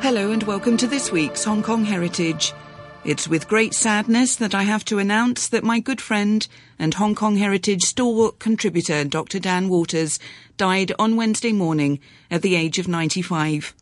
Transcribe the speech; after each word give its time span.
Hello 0.00 0.30
and 0.30 0.44
welcome 0.44 0.76
to 0.76 0.86
this 0.86 1.10
week's 1.10 1.42
Hong 1.42 1.60
Kong 1.60 1.84
Heritage. 1.84 2.52
It's 3.04 3.26
with 3.26 3.48
great 3.48 3.74
sadness 3.74 4.36
that 4.36 4.54
I 4.54 4.62
have 4.62 4.84
to 4.86 5.00
announce 5.00 5.48
that 5.48 5.64
my 5.64 5.80
good 5.80 6.00
friend 6.00 6.46
and 6.78 6.94
Hong 6.94 7.16
Kong 7.16 7.36
Heritage 7.36 7.82
stalwart 7.82 8.38
contributor, 8.38 9.02
Dr. 9.02 9.40
Dan 9.40 9.68
Waters, 9.68 10.20
died 10.56 10.92
on 11.00 11.16
Wednesday 11.16 11.52
morning 11.52 11.98
at 12.30 12.42
the 12.42 12.54
age 12.54 12.78
of 12.78 12.86
95. 12.86 13.74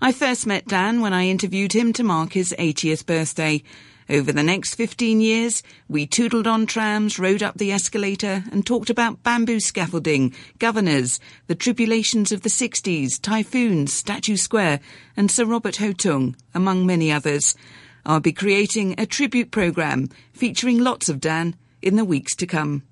I 0.00 0.12
first 0.12 0.46
met 0.46 0.66
Dan 0.66 1.00
when 1.00 1.14
I 1.14 1.26
interviewed 1.26 1.72
him 1.72 1.94
to 1.94 2.04
mark 2.04 2.34
his 2.34 2.54
80th 2.58 3.06
birthday. 3.06 3.62
Over 4.08 4.30
the 4.30 4.44
next 4.44 4.74
15 4.74 5.20
years, 5.20 5.64
we 5.88 6.06
tootled 6.06 6.46
on 6.46 6.66
trams, 6.66 7.18
rode 7.18 7.42
up 7.42 7.58
the 7.58 7.72
escalator, 7.72 8.44
and 8.52 8.64
talked 8.64 8.88
about 8.88 9.24
bamboo 9.24 9.58
scaffolding, 9.58 10.32
governors, 10.60 11.18
the 11.48 11.56
tribulations 11.56 12.30
of 12.30 12.42
the 12.42 12.48
60s, 12.48 13.20
typhoons, 13.20 13.92
Statue 13.92 14.36
Square, 14.36 14.78
and 15.16 15.28
Sir 15.28 15.44
Robert 15.44 15.76
Ho 15.76 15.92
Tung, 15.92 16.36
among 16.54 16.86
many 16.86 17.10
others. 17.10 17.56
I'll 18.04 18.20
be 18.20 18.32
creating 18.32 18.94
a 18.96 19.06
tribute 19.06 19.50
programme 19.50 20.08
featuring 20.32 20.78
lots 20.78 21.08
of 21.08 21.18
Dan 21.18 21.56
in 21.82 21.96
the 21.96 22.04
weeks 22.04 22.36
to 22.36 22.46
come. 22.46 22.84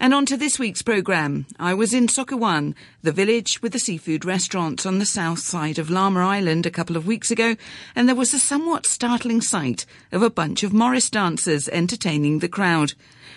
And 0.00 0.12
on 0.14 0.26
to 0.26 0.36
this 0.36 0.58
week's 0.58 0.82
programme. 0.82 1.46
I 1.58 1.74
was 1.74 1.94
in 1.94 2.08
Sok 2.08 2.30
Wan, 2.32 2.74
the 3.02 3.12
village 3.12 3.62
with 3.62 3.72
the 3.72 3.78
seafood 3.78 4.24
restaurants 4.24 4.84
on 4.84 4.98
the 4.98 5.06
south 5.06 5.38
side 5.38 5.78
of 5.78 5.88
Lamma 5.88 6.24
Island 6.24 6.66
a 6.66 6.70
couple 6.70 6.96
of 6.96 7.06
weeks 7.06 7.30
ago, 7.30 7.56
and 7.94 8.08
there 8.08 8.16
was 8.16 8.34
a 8.34 8.38
somewhat 8.38 8.86
startling 8.86 9.40
sight 9.40 9.86
of 10.10 10.22
a 10.22 10.30
bunch 10.30 10.62
of 10.62 10.72
Morris 10.72 11.10
dancers 11.10 11.68
entertaining 11.68 12.38
the 12.38 12.48
crowd. 12.48 12.94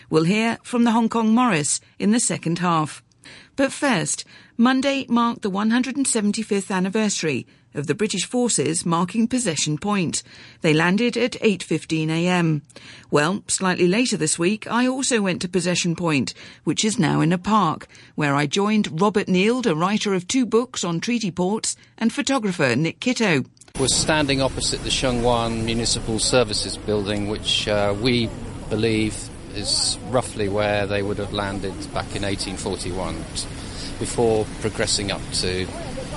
We'll 0.10 0.24
hear 0.24 0.58
from 0.64 0.84
the 0.84 0.92
Hong 0.92 1.10
Kong 1.10 1.34
Morris 1.34 1.80
in 2.00 2.12
the 2.12 2.20
second 2.20 2.60
half. 2.60 3.04
But 3.56 3.72
first, 3.72 4.26
Monday 4.58 5.06
marked 5.10 5.42
the 5.42 5.52
175th 5.52 6.72
anniversary 6.72 7.48
of 7.76 7.88
the 7.88 7.94
British 7.96 8.26
forces 8.26 8.86
marking 8.86 9.28
possession 9.28 9.78
point. 9.78 10.24
They 10.62 10.74
landed 10.74 11.18
at 11.18 11.34
8:15 11.42 12.10
a.m. 12.10 12.62
Well, 13.12 13.44
slightly 13.48 13.88
later 13.88 14.18
this 14.18 14.40
week, 14.40 14.66
I 14.70 14.88
also 14.88 15.22
went 15.22 15.42
to 15.42 15.50
possession 15.50 15.96
point, 15.96 16.34
which 16.64 16.84
is 16.84 16.98
now 16.98 17.22
in 17.22 17.32
a 17.32 17.38
park, 17.38 17.88
where 18.16 18.36
I 18.36 18.48
joined 18.48 19.02
Robert 19.02 19.28
Nield, 19.28 19.66
a 19.66 19.76
writer 19.76 20.14
of 20.14 20.28
two 20.28 20.46
books 20.46 20.84
on 20.84 21.00
treaty 21.00 21.32
ports, 21.32 21.76
and 21.98 22.12
photographer 22.12 22.76
Nick 22.76 23.00
Kitto. 23.00 23.46
We're 23.80 23.88
standing 23.88 24.42
opposite 24.42 24.82
the 24.84 24.90
Sheung 24.90 25.22
Wan 25.22 25.66
Municipal 25.66 26.18
Services 26.18 26.78
building, 26.78 27.28
which 27.28 27.68
uh, 27.68 27.94
we 28.00 28.30
believe 28.70 29.30
is 29.54 29.98
roughly 30.10 30.50
where 30.50 30.86
they 30.86 31.02
would 31.02 31.18
have 31.18 31.34
landed 31.34 31.74
back 31.94 32.16
in 32.16 32.24
1841 32.24 33.16
before 34.00 34.46
progressing 34.62 35.12
up 35.12 35.22
to 35.32 35.68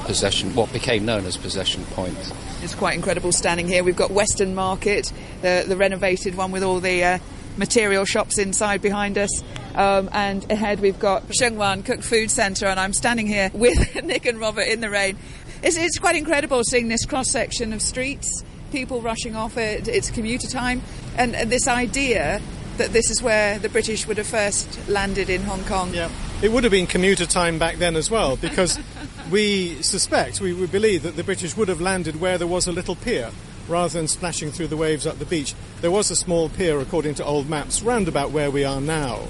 possession, 0.09 0.55
what 0.55 0.73
became 0.73 1.05
known 1.05 1.27
as 1.27 1.37
possession 1.37 1.85
point. 1.85 2.17
It's 2.63 2.75
quite 2.75 2.95
incredible 2.95 3.31
standing 3.31 3.69
here. 3.69 3.85
We've 3.85 3.95
got 3.95 4.11
Western 4.11 4.55
Market, 4.55 5.13
the, 5.43 5.67
the 5.69 5.77
renovated 5.77 6.35
one 6.35 6.51
with 6.51 6.63
all 6.63 6.81
the 6.81 7.05
uh, 7.05 7.19
material 7.59 8.07
shops 8.07 8.39
inside 8.39 8.81
behind 8.81 9.19
us. 9.19 9.31
Um, 9.75 10.09
and 10.13 10.51
ahead 10.51 10.81
we've 10.81 10.99
got 10.99 11.29
Sheung 11.29 11.57
Wan 11.57 11.83
Cooked 11.83 12.03
Food 12.03 12.31
Centre, 12.31 12.67
and 12.67 12.81
I'm 12.81 12.95
standing 12.95 13.27
here 13.27 13.51
with 13.55 14.03
Nick 14.03 14.25
and 14.25 14.41
Robert 14.41 14.67
in 14.67 14.81
the 14.81 14.89
rain. 14.89 15.19
It's, 15.63 15.77
it's 15.77 15.99
quite 15.99 16.17
incredible 16.17 16.65
seeing 16.65 16.89
this 16.89 17.05
cross 17.05 17.31
section 17.31 17.75
of 17.75 17.83
streets, 17.83 18.43
people 18.73 19.03
rushing 19.03 19.37
off 19.37 19.59
it, 19.59 19.89
it's 19.89 20.11
commuter 20.11 20.49
time, 20.49 20.81
and, 21.19 21.37
and 21.37 21.51
this 21.51 21.69
idea 21.69 22.41
that 22.79 22.93
this 22.93 23.11
is 23.11 23.23
where 23.23 23.59
the 23.59 23.69
British 23.69 24.07
would 24.07 24.17
have 24.17 24.27
first 24.27 24.89
landed 24.89 25.29
in 25.29 25.43
Hong 25.43 25.65
Kong. 25.65 25.93
Yeah, 25.93 26.11
it 26.41 26.51
would 26.51 26.65
have 26.65 26.71
been 26.71 26.87
commuter 26.87 27.27
time 27.27 27.59
back 27.59 27.77
then 27.77 27.95
as 27.95 28.11
well, 28.11 28.37
because 28.37 28.79
we 29.31 29.83
suspect, 29.83 30.41
we, 30.41 30.53
we 30.53 30.67
believe 30.67 31.03
that 31.03 31.17
the 31.17 31.25
British 31.25 31.57
would 31.57 31.69
have 31.69 31.81
landed 31.81 32.21
where 32.21 32.39
there 32.39 32.47
was 32.47 32.67
a 32.67 32.73
little 32.73 32.97
pier 32.97 33.31
rather 33.69 33.99
than 33.99 34.09
splashing 34.09 34.51
through 34.51 34.69
the 34.69 34.77
waves 34.77 35.07
up 35.07 35.19
the 35.19 35.27
beach. 35.27 35.55
There 35.81 35.91
was 35.91 36.11
a 36.11 36.17
small 36.17 36.49
pier, 36.49 36.81
according 36.81 37.15
to 37.17 37.25
old 37.25 37.49
maps, 37.49 37.83
round 37.83 38.09
about 38.09 38.31
where 38.31 38.51
we 38.51 38.65
are 38.65 38.81
now. 38.81 39.29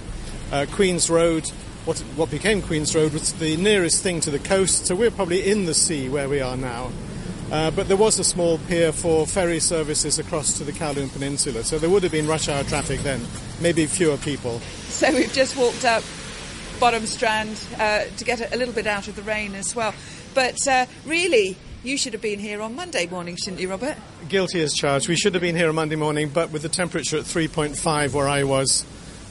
Uh, 0.53 0.67
Queen's 0.71 1.11
Road, 1.11 1.49
what, 1.85 1.99
what 2.17 2.31
became 2.31 2.63
Queen's 2.63 2.95
Road, 2.95 3.13
was 3.13 3.33
the 3.35 3.57
nearest 3.57 4.03
thing 4.03 4.21
to 4.21 4.31
the 4.31 4.39
coast, 4.39 4.87
so 4.87 4.95
we're 4.95 5.11
probably 5.11 5.51
in 5.51 5.67
the 5.67 5.75
sea 5.75 6.09
where 6.09 6.29
we 6.29 6.41
are 6.41 6.57
now. 6.57 6.91
Uh, 7.51 7.71
but 7.71 7.89
there 7.89 7.97
was 7.97 8.19
a 8.19 8.25
small 8.25 8.59
pier 8.69 8.93
for 8.93 9.27
ferry 9.27 9.59
services 9.59 10.19
across 10.19 10.59
to 10.59 10.65
the 10.65 10.73
Kowloon 10.73 11.13
Peninsula, 11.13 11.65
so 11.65 11.79
there 11.79 11.91
would 11.91 12.03
have 12.03 12.13
been 12.13 12.27
rush 12.27 12.49
hour 12.49 12.63
traffic 12.65 13.01
then, 13.01 13.21
maybe 13.61 13.87
fewer 13.87 14.19
people. 14.19 14.61
So 14.89 15.13
we've 15.13 15.33
just 15.33 15.57
walked 15.57 15.85
up 15.85 16.03
Bonham 16.81 17.07
Strand 17.07 17.61
uh, 17.79 18.05
to 18.17 18.25
get 18.25 18.53
a 18.53 18.57
little 18.57 18.75
bit 18.75 18.87
out 18.87 19.09
of 19.09 19.17
the 19.17 19.23
rain 19.23 19.55
as 19.55 19.75
well. 19.75 19.95
But 20.35 20.67
uh, 20.67 20.87
really, 21.05 21.57
you 21.83 21.97
should 21.97 22.13
have 22.13 22.23
been 22.23 22.39
here 22.39 22.61
on 22.63 22.75
Monday 22.75 23.07
morning, 23.07 23.37
shouldn't 23.37 23.61
you, 23.61 23.71
Robert? 23.71 23.97
Guilty 24.29 24.63
as 24.63 24.73
charged. 24.73 25.09
We 25.09 25.17
should 25.17 25.35
have 25.35 25.43
been 25.43 25.57
here 25.57 25.69
on 25.69 25.75
Monday 25.75 25.97
morning, 25.97 26.29
but 26.29 26.51
with 26.51 26.63
the 26.63 26.69
temperature 26.69 27.19
at 27.19 27.25
3.5 27.25 28.13
where 28.13 28.29
I 28.29 28.45
was, 28.45 28.85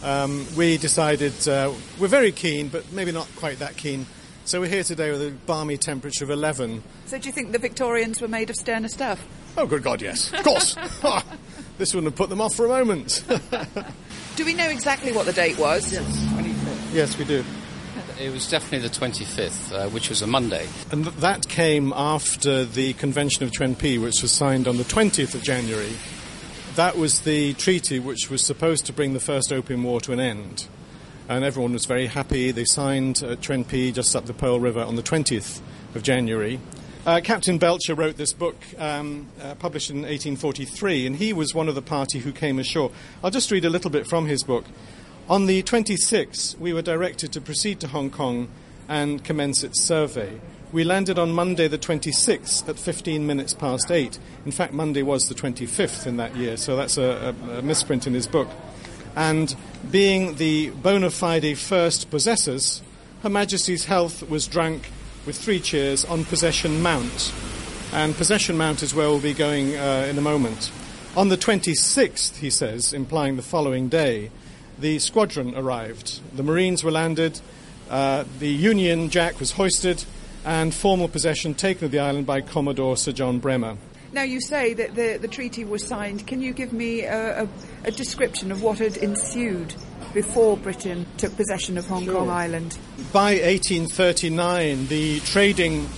um, 0.03 0.45
we 0.55 0.77
decided 0.77 1.47
uh, 1.47 1.71
we're 1.99 2.07
very 2.07 2.31
keen, 2.31 2.67
but 2.67 2.91
maybe 2.91 3.11
not 3.11 3.27
quite 3.35 3.59
that 3.59 3.77
keen 3.77 4.05
so 4.47 4.61
we're 4.61 4.69
here 4.69 4.83
today 4.83 5.11
with 5.11 5.21
a 5.21 5.31
balmy 5.45 5.75
temperature 5.75 6.23
of 6.23 6.29
11. 6.29 6.81
So 7.07 7.17
do 7.17 7.27
you 7.27 7.33
think 7.33 7.51
the 7.51 7.59
Victorians 7.59 8.21
were 8.21 8.29
made 8.29 8.49
of 8.49 8.55
sterner 8.55 8.87
stuff? 8.87 9.21
Oh, 9.57 9.65
good 9.65 9.83
God, 9.83 10.01
yes. 10.01 10.31
Of 10.31 10.41
course. 10.41 10.73
this 11.77 11.93
wouldn't 11.93 12.13
have 12.13 12.15
put 12.15 12.29
them 12.29 12.39
off 12.39 12.55
for 12.55 12.65
a 12.65 12.69
moment. 12.69 13.25
do 14.37 14.45
we 14.45 14.53
know 14.53 14.69
exactly 14.69 15.11
what 15.11 15.25
the 15.25 15.33
date 15.33 15.57
was? 15.57 15.91
Yes, 15.91 16.05
25th. 16.05 16.26
Yes, 16.97 17.15
we 17.15 17.25
do. 17.25 17.45
It 18.19 18.31
was 18.31 18.49
definitely 18.49 18.87
the 18.87 18.93
25th, 18.93 19.71
uh, 19.71 19.89
which 19.91 20.09
was 20.09 20.23
a 20.23 20.27
Monday. 20.27 20.67
And 20.91 21.03
th- 21.03 21.15
that 21.17 21.47
came 21.47 21.93
after 21.95 22.65
the 22.65 22.93
Convention 22.93 23.43
of 23.43 23.51
Chuenpi, 23.51 24.01
which 24.01 24.23
was 24.23 24.31
signed 24.31 24.67
on 24.67 24.77
the 24.77 24.83
20th 24.83 25.35
of 25.35 25.43
January. 25.43 25.93
That 26.75 26.97
was 26.97 27.21
the 27.21 27.53
treaty 27.53 27.99
which 27.99 28.31
was 28.31 28.43
supposed 28.43 28.87
to 28.87 28.93
bring 28.93 29.13
the 29.13 29.19
First 29.19 29.53
Opium 29.53 29.83
War 29.83 30.01
to 30.01 30.11
an 30.11 30.19
end 30.19 30.67
and 31.29 31.43
everyone 31.43 31.73
was 31.73 31.85
very 31.85 32.07
happy. 32.07 32.49
They 32.49 32.65
signed 32.65 33.21
at 33.21 33.41
Chuenpi 33.41 33.93
just 33.93 34.15
up 34.15 34.25
the 34.25 34.33
Pearl 34.33 34.59
River 34.59 34.81
on 34.81 34.95
the 34.95 35.03
20th 35.03 35.61
of 35.93 36.01
January. 36.01 36.59
Uh, 37.05 37.21
Captain 37.23 37.57
Belcher 37.57 37.95
wrote 37.95 38.17
this 38.17 38.33
book, 38.33 38.55
um, 38.77 39.27
uh, 39.41 39.55
published 39.55 39.89
in 39.89 39.97
1843, 39.97 41.05
and 41.05 41.15
he 41.15 41.31
was 41.31 41.53
one 41.53 41.69
of 41.69 41.75
the 41.75 41.81
party 41.81 42.19
who 42.19 42.31
came 42.31 42.59
ashore. 42.59 42.91
I'll 43.23 43.31
just 43.31 43.51
read 43.51 43.65
a 43.65 43.69
little 43.69 43.89
bit 43.91 44.07
from 44.07 44.25
his 44.25 44.43
book. 44.43 44.65
On 45.29 45.45
the 45.45 45.61
26th, 45.63 46.57
we 46.57 46.73
were 46.73 46.81
directed 46.81 47.33
to 47.33 47.41
proceed 47.41 47.79
to 47.81 47.87
Hong 47.87 48.09
Kong 48.09 48.47
and 48.87 49.23
commence 49.23 49.63
its 49.63 49.81
survey. 49.81 50.39
We 50.71 50.83
landed 50.83 51.19
on 51.19 51.31
Monday 51.31 51.67
the 51.67 51.77
26th 51.77 52.67
at 52.67 52.79
15 52.79 53.25
minutes 53.25 53.53
past 53.53 53.91
8. 53.91 54.19
In 54.45 54.51
fact, 54.51 54.73
Monday 54.73 55.03
was 55.03 55.27
the 55.27 55.35
25th 55.35 56.07
in 56.07 56.17
that 56.17 56.35
year, 56.35 56.57
so 56.57 56.75
that's 56.75 56.97
a, 56.97 57.35
a, 57.49 57.59
a 57.59 57.61
misprint 57.61 58.07
in 58.07 58.13
his 58.13 58.27
book 58.27 58.47
and 59.17 59.55
being 59.89 60.35
the 60.35 60.69
bona 60.69 61.09
fide 61.09 61.57
first 61.57 62.11
possessors, 62.11 62.83
Her 63.23 63.29
Majesty's 63.31 63.85
health 63.85 64.29
was 64.29 64.45
drunk 64.45 64.91
with 65.25 65.35
three 65.35 65.59
cheers 65.59 66.05
on 66.05 66.23
Possession 66.23 66.83
Mount. 66.83 67.33
And 67.91 68.15
Possession 68.15 68.57
Mount 68.57 68.83
is 68.83 68.93
where 68.93 69.09
we'll 69.09 69.19
be 69.19 69.33
going 69.33 69.75
uh, 69.75 70.05
in 70.07 70.19
a 70.19 70.21
moment. 70.21 70.71
On 71.15 71.29
the 71.29 71.35
26th, 71.37 72.35
he 72.35 72.51
says, 72.51 72.93
implying 72.93 73.37
the 73.37 73.41
following 73.41 73.89
day, 73.89 74.29
the 74.79 74.99
squadron 74.99 75.55
arrived. 75.55 76.21
The 76.35 76.43
Marines 76.43 76.83
were 76.83 76.91
landed, 76.91 77.39
uh, 77.89 78.25
the 78.39 78.49
Union 78.49 79.09
Jack 79.09 79.39
was 79.39 79.51
hoisted, 79.51 80.05
and 80.45 80.73
formal 80.73 81.07
possession 81.07 81.53
taken 81.53 81.85
of 81.85 81.91
the 81.91 81.99
island 81.99 82.25
by 82.25 82.41
Commodore 82.41 82.97
Sir 82.97 83.11
John 83.11 83.39
Bremer. 83.39 83.77
Now, 84.13 84.23
you 84.23 84.39
say 84.39 84.73
that 84.73 84.95
the, 84.95 85.17
the 85.19 85.27
treaty 85.27 85.65
was 85.65 85.85
signed. 85.85 86.25
Can 86.25 86.41
you 86.41 86.53
give 86.53 86.71
me 86.71 87.01
a, 87.01 87.43
a, 87.43 87.47
a 87.83 87.91
description 87.91 88.51
of 88.51 88.63
what 88.63 88.79
had 88.79 88.97
ensued 88.97 89.75
before 90.13 90.57
Britain 90.57 91.05
took 91.17 91.35
possession 91.35 91.77
of 91.77 91.85
Hong 91.87 92.05
sure. 92.05 92.15
Kong 92.15 92.29
Island? 92.29 92.77
By 93.11 93.33
1839, 93.33 94.87
the 94.87 95.19
trading 95.21 95.89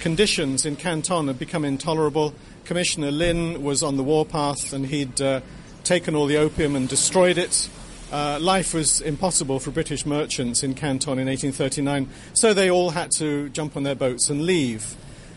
conditions 0.00 0.66
in 0.66 0.76
Canton 0.76 1.28
had 1.28 1.38
become 1.38 1.64
intolerable. 1.64 2.34
Commissioner 2.64 3.10
Lin 3.10 3.62
was 3.62 3.82
on 3.82 3.96
the 3.96 4.02
warpath 4.02 4.72
and 4.72 4.86
he'd 4.86 5.20
uh, 5.20 5.40
taken 5.82 6.14
all 6.14 6.26
the 6.26 6.36
opium 6.36 6.76
and 6.76 6.88
destroyed 6.88 7.38
it. 7.38 7.68
Uh, 8.12 8.38
life 8.40 8.74
was 8.74 9.00
impossible 9.00 9.58
for 9.58 9.70
British 9.70 10.06
merchants 10.06 10.62
in 10.62 10.74
Canton 10.74 11.18
in 11.18 11.26
1839, 11.26 12.08
so 12.32 12.54
they 12.54 12.70
all 12.70 12.90
had 12.90 13.10
to 13.12 13.48
jump 13.50 13.76
on 13.76 13.82
their 13.82 13.94
boats 13.94 14.30
and 14.30 14.42
leave. 14.42 14.94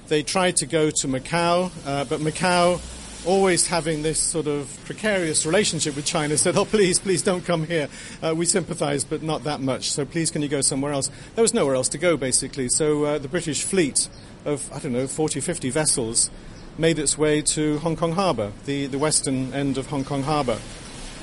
They 0.07 0.23
tried 0.23 0.55
to 0.57 0.65
go 0.65 0.89
to 0.89 1.07
Macau, 1.07 1.71
uh, 1.85 2.05
but 2.05 2.19
Macau, 2.19 2.79
always 3.25 3.67
having 3.67 4.03
this 4.03 4.19
sort 4.19 4.47
of 4.47 4.75
precarious 4.85 5.45
relationship 5.45 5.95
with 5.95 6.05
China, 6.05 6.37
said, 6.37 6.55
Oh, 6.55 6.65
please, 6.65 6.99
please 6.99 7.21
don't 7.21 7.45
come 7.45 7.65
here. 7.65 7.89
Uh, 8.21 8.33
we 8.35 8.45
sympathize, 8.45 9.03
but 9.03 9.21
not 9.21 9.43
that 9.43 9.59
much. 9.59 9.91
So 9.91 10.05
please, 10.05 10.31
can 10.31 10.41
you 10.41 10.47
go 10.47 10.61
somewhere 10.61 10.93
else? 10.93 11.09
There 11.35 11.41
was 11.41 11.53
nowhere 11.53 11.75
else 11.75 11.89
to 11.89 11.97
go, 11.97 12.15
basically. 12.15 12.69
So 12.69 13.03
uh, 13.03 13.17
the 13.17 13.27
British 13.27 13.63
fleet 13.63 14.07
of, 14.45 14.71
I 14.71 14.79
don't 14.79 14.93
know, 14.93 15.07
40, 15.07 15.41
50 15.41 15.69
vessels 15.69 16.31
made 16.77 16.99
its 16.99 17.17
way 17.17 17.41
to 17.41 17.79
Hong 17.79 17.95
Kong 17.95 18.13
Harbour, 18.13 18.51
the, 18.65 18.85
the 18.85 18.99
western 18.99 19.53
end 19.53 19.77
of 19.77 19.87
Hong 19.87 20.05
Kong 20.05 20.23
Harbour. 20.23 20.59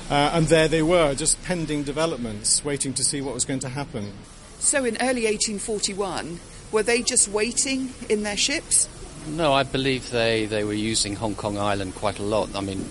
Uh, 0.09 0.31
and 0.33 0.47
there 0.47 0.67
they 0.67 0.83
were, 0.83 1.15
just 1.15 1.41
pending 1.43 1.83
developments, 1.83 2.63
waiting 2.63 2.93
to 2.93 3.03
see 3.03 3.21
what 3.21 3.33
was 3.33 3.45
going 3.45 3.59
to 3.59 3.69
happen. 3.69 4.11
So 4.59 4.85
in 4.85 4.97
early 5.01 5.25
1841, 5.25 6.39
were 6.71 6.83
they 6.83 7.01
just 7.01 7.27
waiting 7.27 7.89
in 8.09 8.23
their 8.23 8.37
ships? 8.37 8.87
No, 9.27 9.53
I 9.53 9.63
believe 9.63 10.11
they, 10.11 10.45
they 10.45 10.63
were 10.63 10.73
using 10.73 11.15
Hong 11.15 11.33
Kong 11.33 11.57
Island 11.57 11.95
quite 11.95 12.19
a 12.19 12.23
lot. 12.23 12.55
I 12.55 12.61
mean, 12.61 12.85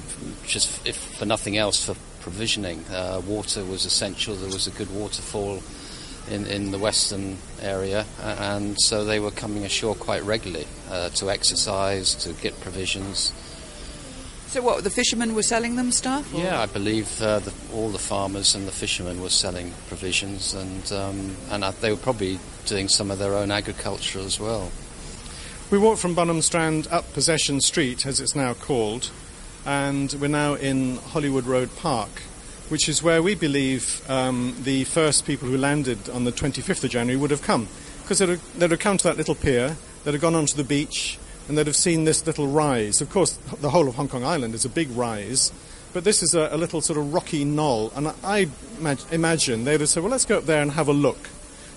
just 0.45 0.87
if 0.87 0.97
for 0.97 1.25
nothing 1.25 1.57
else, 1.57 1.85
for 1.85 1.95
provisioning. 2.25 2.83
Uh, 2.91 3.21
water 3.27 3.63
was 3.65 3.85
essential. 3.85 4.35
There 4.35 4.51
was 4.51 4.67
a 4.67 4.71
good 4.71 4.91
waterfall 4.91 5.63
in, 6.31 6.47
in 6.47 6.71
the 6.71 6.79
western 6.79 7.37
area, 7.61 8.07
and 8.23 8.81
so 8.81 9.05
they 9.05 9.21
were 9.21 9.31
coming 9.31 9.65
ashore 9.65 9.95
quite 9.95 10.25
regularly 10.25 10.67
uh, 10.91 11.11
to 11.11 11.31
exercise, 11.31 12.15
to 12.15 12.33
get 12.33 12.59
provisions. 12.63 13.33
So, 14.49 14.63
what 14.63 14.85
the 14.85 14.91
fishermen 14.91 15.35
were 15.35 15.43
selling 15.43 15.77
them 15.77 15.91
stuff? 15.91 16.33
Or? 16.33 16.41
Yeah, 16.41 16.61
I 16.61 16.67
believe 16.67 17.21
uh, 17.21 17.41
the, 17.41 17.53
all 17.73 17.91
the 17.91 17.99
farmers 17.99 18.55
and 18.55 18.69
the 18.69 18.73
fishermen 18.73 19.21
were 19.21 19.31
selling 19.31 19.73
provisions, 19.89 20.55
and 20.55 20.93
um, 20.93 21.37
and 21.51 21.65
they 21.81 21.91
were 21.91 21.97
probably 21.97 22.39
doing 22.67 22.89
some 22.89 23.11
of 23.11 23.19
their 23.19 23.35
own 23.35 23.51
agriculture 23.51 24.21
as 24.21 24.39
well. 24.39 24.71
We 25.71 25.79
walked 25.79 26.01
from 26.01 26.15
Bonham 26.15 26.41
Strand 26.41 26.87
up 26.91 27.13
Possession 27.15 27.61
Street, 27.61 28.07
as 28.07 28.21
it's 28.21 28.37
now 28.37 28.55
called, 28.55 29.11
and 29.67 30.15
we're 30.21 30.29
now 30.29 30.55
in 30.55 30.99
Hollywood 30.99 31.47
Road 31.47 31.75
Park, 31.77 32.11
which 32.69 32.89
is 32.89 33.03
where 33.03 33.23
we 33.23 33.35
believe 33.35 34.09
um, 34.09 34.55
the 34.63 34.85
first 34.85 35.27
people 35.27 35.49
who 35.49 35.57
landed 35.57 36.09
on 36.11 36.25
the 36.25 36.33
25th 36.33 36.85
of 36.85 36.91
January 36.91 37.17
would 37.21 37.31
have 37.31 37.43
come, 37.43 37.67
because 38.03 38.19
they'd, 38.19 38.39
they'd 38.57 38.71
have 38.71 38.79
come 38.79 38.99
to 38.99 39.05
that 39.05 39.17
little 39.17 39.35
pier, 39.35 39.77
they'd 40.05 40.13
have 40.13 40.21
gone 40.21 40.35
onto 40.35 40.55
the 40.55 40.65
beach 40.65 41.19
and 41.49 41.59
they'd 41.59 41.67
have 41.67 41.77
seen 41.77 42.05
this 42.05 42.27
little 42.27 42.47
rise. 42.47 43.01
Of 43.01 43.11
course, 43.11 43.33
the 43.61 43.71
whole 43.71 43.89
of 43.89 43.95
Hong 43.97 44.09
Kong 44.09 44.25
Island 44.25 44.55
is 44.55 44.65
a 44.65 44.69
big 44.69 44.91
rise, 44.91 45.53
but 45.93 46.05
this 46.05 46.23
is 46.23 46.35
a, 46.35 46.49
a 46.51 46.57
little 46.57 46.81
sort 46.81 46.99
of 46.99 47.13
rocky 47.13 47.45
knoll, 47.45 47.93
and 47.95 48.09
I, 48.09 48.15
I 48.25 48.49
imagine 49.11 49.65
they'd 49.65 49.81
have 49.81 49.89
said, 49.89 50.03
well, 50.03 50.11
let's 50.11 50.25
go 50.25 50.39
up 50.39 50.45
there 50.45 50.63
and 50.63 50.73
have 50.73 50.89
a 50.89 50.93
look. 50.93 51.29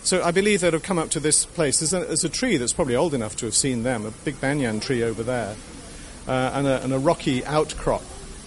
So 0.04 0.24
I 0.24 0.32
believe 0.32 0.62
they'd 0.62 0.74
have 0.74 0.84
come 0.84 1.00
up 1.00 1.10
to 1.12 1.20
this 1.20 1.46
place. 1.46 1.80
There's 1.80 1.94
a, 1.94 2.06
there's 2.06 2.24
a 2.24 2.30
tree 2.30 2.56
that's 2.58 2.72
probably 2.72 2.96
old 2.96 3.14
enough 3.14 3.36
to 3.38 3.46
have 3.46 3.56
seen 3.56 3.84
them, 3.84 4.06
a 4.06 4.12
big 4.12 4.40
banyan 4.40 4.80
tree 4.80 5.04
over 5.04 5.22
there, 5.22 5.56
uh, 6.28 6.52
and, 6.54 6.66
a, 6.66 6.84
and, 6.84 6.94
a, 6.94 7.00
rocky 7.00 7.46
outcrop. 7.46 8.04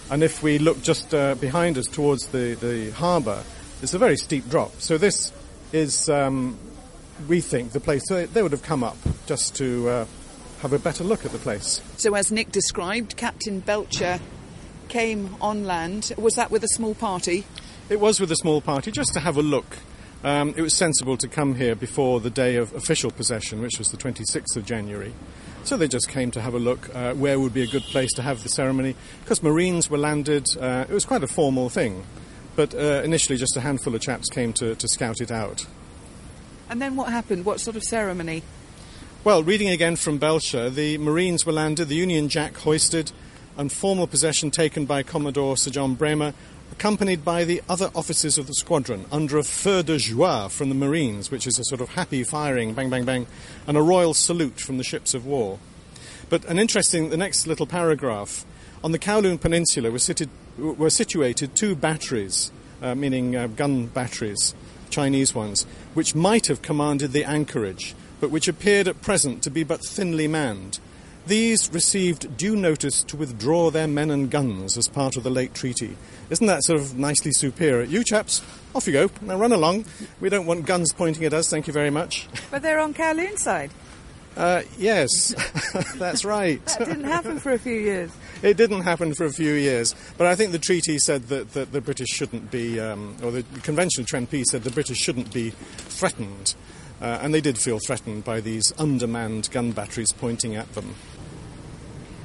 And 0.09 0.23
if 0.23 0.41
we 0.41 0.57
look 0.57 0.81
just 0.81 1.13
uh, 1.13 1.35
behind 1.35 1.77
us 1.77 1.85
towards 1.85 2.27
the, 2.27 2.55
the 2.55 2.89
harbour, 2.91 3.43
it's 3.81 3.93
a 3.93 3.99
very 3.99 4.17
steep 4.17 4.49
drop. 4.49 4.81
So 4.81 4.97
this 4.97 5.31
is, 5.71 6.09
um, 6.09 6.57
we 7.27 7.41
think, 7.41 7.71
the 7.71 7.79
place. 7.79 8.09
They, 8.09 8.25
they, 8.25 8.41
would 8.41 8.51
have 8.51 8.63
come 8.63 8.83
up 8.83 8.97
just 9.27 9.55
to 9.57 9.87
uh, 9.87 10.05
have 10.61 10.73
a 10.73 10.79
better 10.79 11.03
look 11.03 11.25
at 11.25 11.31
the 11.31 11.39
place. 11.39 11.81
So, 11.97 12.13
as 12.15 12.31
Nick 12.31 12.51
described, 12.51 13.17
Captain 13.17 13.59
Belcher 13.59 14.19
came 14.89 15.35
on 15.41 15.63
land. 15.65 16.11
Was 16.17 16.35
that 16.35 16.51
with 16.51 16.63
a 16.63 16.67
small 16.67 16.93
party? 16.93 17.45
It 17.89 17.99
was 17.99 18.19
with 18.19 18.31
a 18.31 18.35
small 18.35 18.61
party, 18.61 18.91
just 18.91 19.13
to 19.13 19.19
have 19.19 19.37
a 19.37 19.41
look. 19.41 19.77
Um, 20.23 20.53
it 20.55 20.61
was 20.61 20.75
sensible 20.75 21.17
to 21.17 21.27
come 21.27 21.55
here 21.55 21.75
before 21.75 22.19
the 22.19 22.29
day 22.29 22.57
of 22.57 22.73
official 22.75 23.09
possession, 23.09 23.59
which 23.61 23.79
was 23.79 23.89
the 23.89 23.97
26th 23.97 24.55
of 24.55 24.65
January. 24.65 25.13
So 25.63 25.77
they 25.77 25.87
just 25.87 26.09
came 26.09 26.29
to 26.31 26.41
have 26.41 26.53
a 26.53 26.59
look 26.59 26.93
uh, 26.95 27.13
where 27.15 27.39
would 27.39 27.53
be 27.53 27.63
a 27.63 27.67
good 27.67 27.83
place 27.83 28.13
to 28.13 28.21
have 28.21 28.43
the 28.43 28.49
ceremony. 28.49 28.95
Because 29.21 29.41
Marines 29.41 29.89
were 29.89 29.97
landed, 29.97 30.45
uh, 30.59 30.85
it 30.87 30.93
was 30.93 31.05
quite 31.05 31.23
a 31.23 31.27
formal 31.27 31.69
thing. 31.69 32.03
But 32.55 32.75
uh, 32.75 33.01
initially, 33.03 33.37
just 33.37 33.57
a 33.57 33.61
handful 33.61 33.95
of 33.95 34.01
chaps 34.01 34.29
came 34.29 34.53
to, 34.53 34.75
to 34.75 34.87
scout 34.87 35.21
it 35.21 35.31
out. 35.31 35.65
And 36.69 36.81
then 36.81 36.95
what 36.95 37.11
happened? 37.11 37.45
What 37.45 37.59
sort 37.59 37.75
of 37.75 37.83
ceremony? 37.83 38.43
Well, 39.23 39.43
reading 39.43 39.69
again 39.69 39.97
from 39.97 40.17
Belcher, 40.17 40.71
the 40.71 40.97
Marines 40.97 41.45
were 41.45 41.51
landed, 41.51 41.89
the 41.89 41.95
Union 41.95 42.27
Jack 42.27 42.57
hoisted, 42.57 43.11
and 43.55 43.71
formal 43.71 44.07
possession 44.07 44.49
taken 44.49 44.87
by 44.87 45.03
Commodore 45.03 45.57
Sir 45.57 45.69
John 45.69 45.93
Bremer, 45.93 46.33
accompanied 46.71 47.23
by 47.23 47.43
the 47.43 47.61
other 47.69 47.91
officers 47.93 48.39
of 48.39 48.47
the 48.47 48.55
squadron, 48.55 49.05
under 49.11 49.37
a 49.37 49.43
feu 49.43 49.83
de 49.83 49.99
joie 49.99 50.47
from 50.49 50.69
the 50.69 50.75
Marines, 50.75 51.29
which 51.29 51.45
is 51.45 51.59
a 51.59 51.63
sort 51.65 51.81
of 51.81 51.89
happy 51.89 52.23
firing, 52.23 52.73
bang, 52.73 52.89
bang, 52.89 53.05
bang, 53.05 53.27
and 53.67 53.77
a 53.77 53.81
royal 53.83 54.15
salute 54.15 54.59
from 54.59 54.79
the 54.79 54.83
ships 54.83 55.13
of 55.13 55.23
war. 55.23 55.59
But 56.27 56.43
an 56.45 56.57
interesting, 56.57 57.11
the 57.11 57.15
next 57.17 57.45
little 57.45 57.67
paragraph, 57.67 58.43
on 58.83 58.91
the 58.91 58.97
Kowloon 58.97 59.39
Peninsula 59.39 59.91
were, 59.91 59.99
sited, 59.99 60.31
were 60.57 60.89
situated 60.89 61.53
two 61.53 61.75
batteries, 61.75 62.51
uh, 62.81 62.95
meaning 62.95 63.35
uh, 63.35 63.45
gun 63.45 63.85
batteries, 63.85 64.55
Chinese 64.89 65.35
ones, 65.35 65.67
which 65.93 66.15
might 66.15 66.47
have 66.47 66.63
commanded 66.63 67.11
the 67.11 67.23
anchorage 67.23 67.93
but 68.21 68.31
which 68.31 68.47
appeared 68.47 68.87
at 68.87 69.01
present 69.01 69.43
to 69.43 69.51
be 69.51 69.65
but 69.65 69.83
thinly 69.83 70.27
manned. 70.29 70.79
These 71.27 71.71
received 71.73 72.37
due 72.37 72.55
notice 72.55 73.03
to 73.03 73.17
withdraw 73.17 73.69
their 73.69 73.87
men 73.87 74.09
and 74.09 74.31
guns 74.31 74.77
as 74.77 74.87
part 74.87 75.17
of 75.17 75.23
the 75.23 75.29
late 75.29 75.53
treaty. 75.53 75.97
Isn't 76.29 76.47
that 76.47 76.63
sort 76.63 76.79
of 76.79 76.97
nicely 76.97 77.31
superior? 77.31 77.83
You 77.83 78.03
chaps, 78.03 78.41
off 78.73 78.87
you 78.87 78.93
go. 78.93 79.09
Now 79.21 79.37
run 79.37 79.51
along. 79.51 79.85
We 80.19 80.29
don't 80.29 80.45
want 80.45 80.65
guns 80.65 80.93
pointing 80.93 81.25
at 81.25 81.33
us, 81.33 81.49
thank 81.49 81.67
you 81.67 81.73
very 81.73 81.89
much. 81.89 82.27
But 82.49 82.61
they're 82.61 82.79
on 82.79 82.93
Kowloon 82.93 83.37
side. 83.37 83.71
Uh, 84.37 84.61
yes, 84.77 85.35
that's 85.97 86.23
right. 86.23 86.65
that 86.65 86.87
didn't 86.87 87.03
happen 87.03 87.37
for 87.37 87.51
a 87.51 87.59
few 87.59 87.75
years. 87.75 88.11
It 88.41 88.55
didn't 88.55 88.81
happen 88.81 89.13
for 89.13 89.25
a 89.25 89.31
few 89.31 89.53
years, 89.53 89.93
but 90.17 90.25
I 90.25 90.35
think 90.35 90.53
the 90.53 90.59
treaty 90.59 90.99
said 90.99 91.23
that, 91.23 91.51
that 91.51 91.73
the 91.73 91.81
British 91.81 92.07
shouldn't 92.07 92.49
be, 92.49 92.79
um, 92.79 93.17
or 93.21 93.31
the 93.31 93.43
Convention 93.61 94.03
of 94.03 94.07
Chuenpi 94.07 94.45
said 94.45 94.63
the 94.63 94.71
British 94.71 94.97
shouldn't 94.97 95.33
be 95.33 95.49
threatened 95.49 96.55
uh, 97.01 97.19
and 97.21 97.33
they 97.33 97.41
did 97.41 97.57
feel 97.57 97.79
threatened 97.79 98.23
by 98.23 98.39
these 98.39 98.71
undermanned 98.77 99.49
gun 99.51 99.71
batteries 99.71 100.11
pointing 100.11 100.55
at 100.55 100.71
them. 100.73 100.95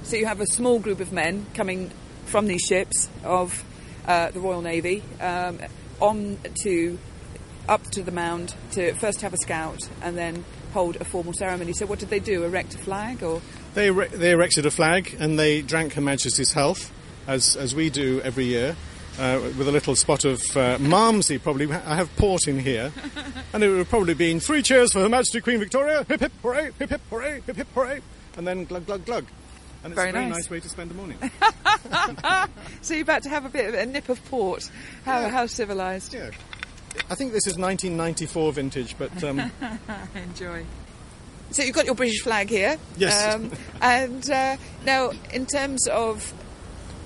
So 0.02 0.16
you 0.16 0.26
have 0.26 0.40
a 0.40 0.46
small 0.46 0.78
group 0.78 1.00
of 1.00 1.12
men 1.12 1.46
coming 1.54 1.90
from 2.26 2.46
these 2.46 2.62
ships 2.62 3.08
of 3.24 3.64
uh, 4.06 4.30
the 4.30 4.40
Royal 4.40 4.62
Navy 4.62 5.02
um, 5.20 5.58
on 6.00 6.38
to 6.62 6.98
up 7.68 7.82
to 7.90 8.02
the 8.02 8.12
mound 8.12 8.54
to 8.72 8.92
first 8.94 9.22
have 9.22 9.34
a 9.34 9.36
scout 9.38 9.80
and 10.02 10.16
then 10.16 10.44
hold 10.72 10.96
a 10.96 11.04
formal 11.04 11.32
ceremony. 11.32 11.72
So 11.72 11.86
what 11.86 11.98
did 11.98 12.10
they 12.10 12.20
do? 12.20 12.44
Erect 12.44 12.74
a 12.74 12.78
flag 12.78 13.22
or? 13.22 13.40
They, 13.74 13.90
they 13.90 14.30
erected 14.30 14.66
a 14.66 14.70
flag 14.70 15.16
and 15.18 15.38
they 15.38 15.62
drank 15.62 15.94
Her 15.94 16.00
Majesty's 16.00 16.52
health, 16.52 16.92
as, 17.26 17.56
as 17.56 17.74
we 17.74 17.90
do 17.90 18.20
every 18.22 18.44
year 18.44 18.76
uh, 19.18 19.40
with 19.56 19.68
a 19.68 19.72
little 19.72 19.94
spot 19.94 20.24
of 20.24 20.40
uh, 20.56 20.78
Malmsey, 20.78 21.42
probably. 21.42 21.70
I 21.72 21.96
have 21.96 22.14
port 22.16 22.46
in 22.46 22.58
here. 22.58 22.92
and 23.52 23.62
it 23.62 23.68
would 23.68 23.78
have 23.78 23.88
probably 23.88 24.14
been 24.14 24.40
three 24.40 24.62
cheers 24.62 24.92
for 24.92 25.00
Her 25.00 25.08
Majesty 25.08 25.40
Queen 25.40 25.58
Victoria, 25.58 26.04
hip 26.08 26.20
hip 26.20 26.32
hooray, 26.42 26.70
hip 26.78 26.90
hip 26.90 27.00
hooray, 27.10 27.40
hip 27.46 27.56
hip 27.56 27.68
hooray, 27.74 28.00
and 28.36 28.46
then 28.46 28.64
glug 28.64 28.86
glug 28.86 29.04
glug. 29.04 29.26
And 29.84 29.92
it's 29.92 29.98
very 29.98 30.10
a 30.10 30.12
very 30.12 30.26
nice. 30.26 30.36
nice 30.36 30.50
way 30.50 30.60
to 30.60 30.68
spend 30.68 30.90
the 30.90 30.94
morning. 30.94 31.18
so 32.82 32.94
you're 32.94 33.02
about 33.02 33.22
to 33.22 33.28
have 33.28 33.44
a 33.44 33.48
bit 33.48 33.68
of 33.68 33.74
a 33.74 33.86
nip 33.86 34.08
of 34.08 34.24
port. 34.26 34.68
How, 35.04 35.20
yeah. 35.20 35.28
how 35.28 35.46
civilised. 35.46 36.12
Yeah. 36.12 36.30
I 37.10 37.14
think 37.14 37.32
this 37.32 37.46
is 37.46 37.56
1994 37.56 38.52
vintage, 38.52 38.96
but. 38.98 39.22
Um, 39.22 39.50
Enjoy. 40.14 40.64
So 41.52 41.62
you've 41.62 41.74
got 41.74 41.86
your 41.86 41.94
British 41.94 42.22
flag 42.22 42.50
here. 42.50 42.78
Yes. 42.96 43.34
Um, 43.34 43.52
and 43.80 44.28
uh, 44.28 44.56
now, 44.84 45.12
in 45.32 45.46
terms 45.46 45.86
of 45.86 46.34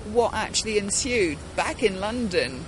what 0.05 0.33
actually 0.33 0.77
ensued 0.77 1.37
back 1.55 1.83
in 1.83 1.99
London, 1.99 2.65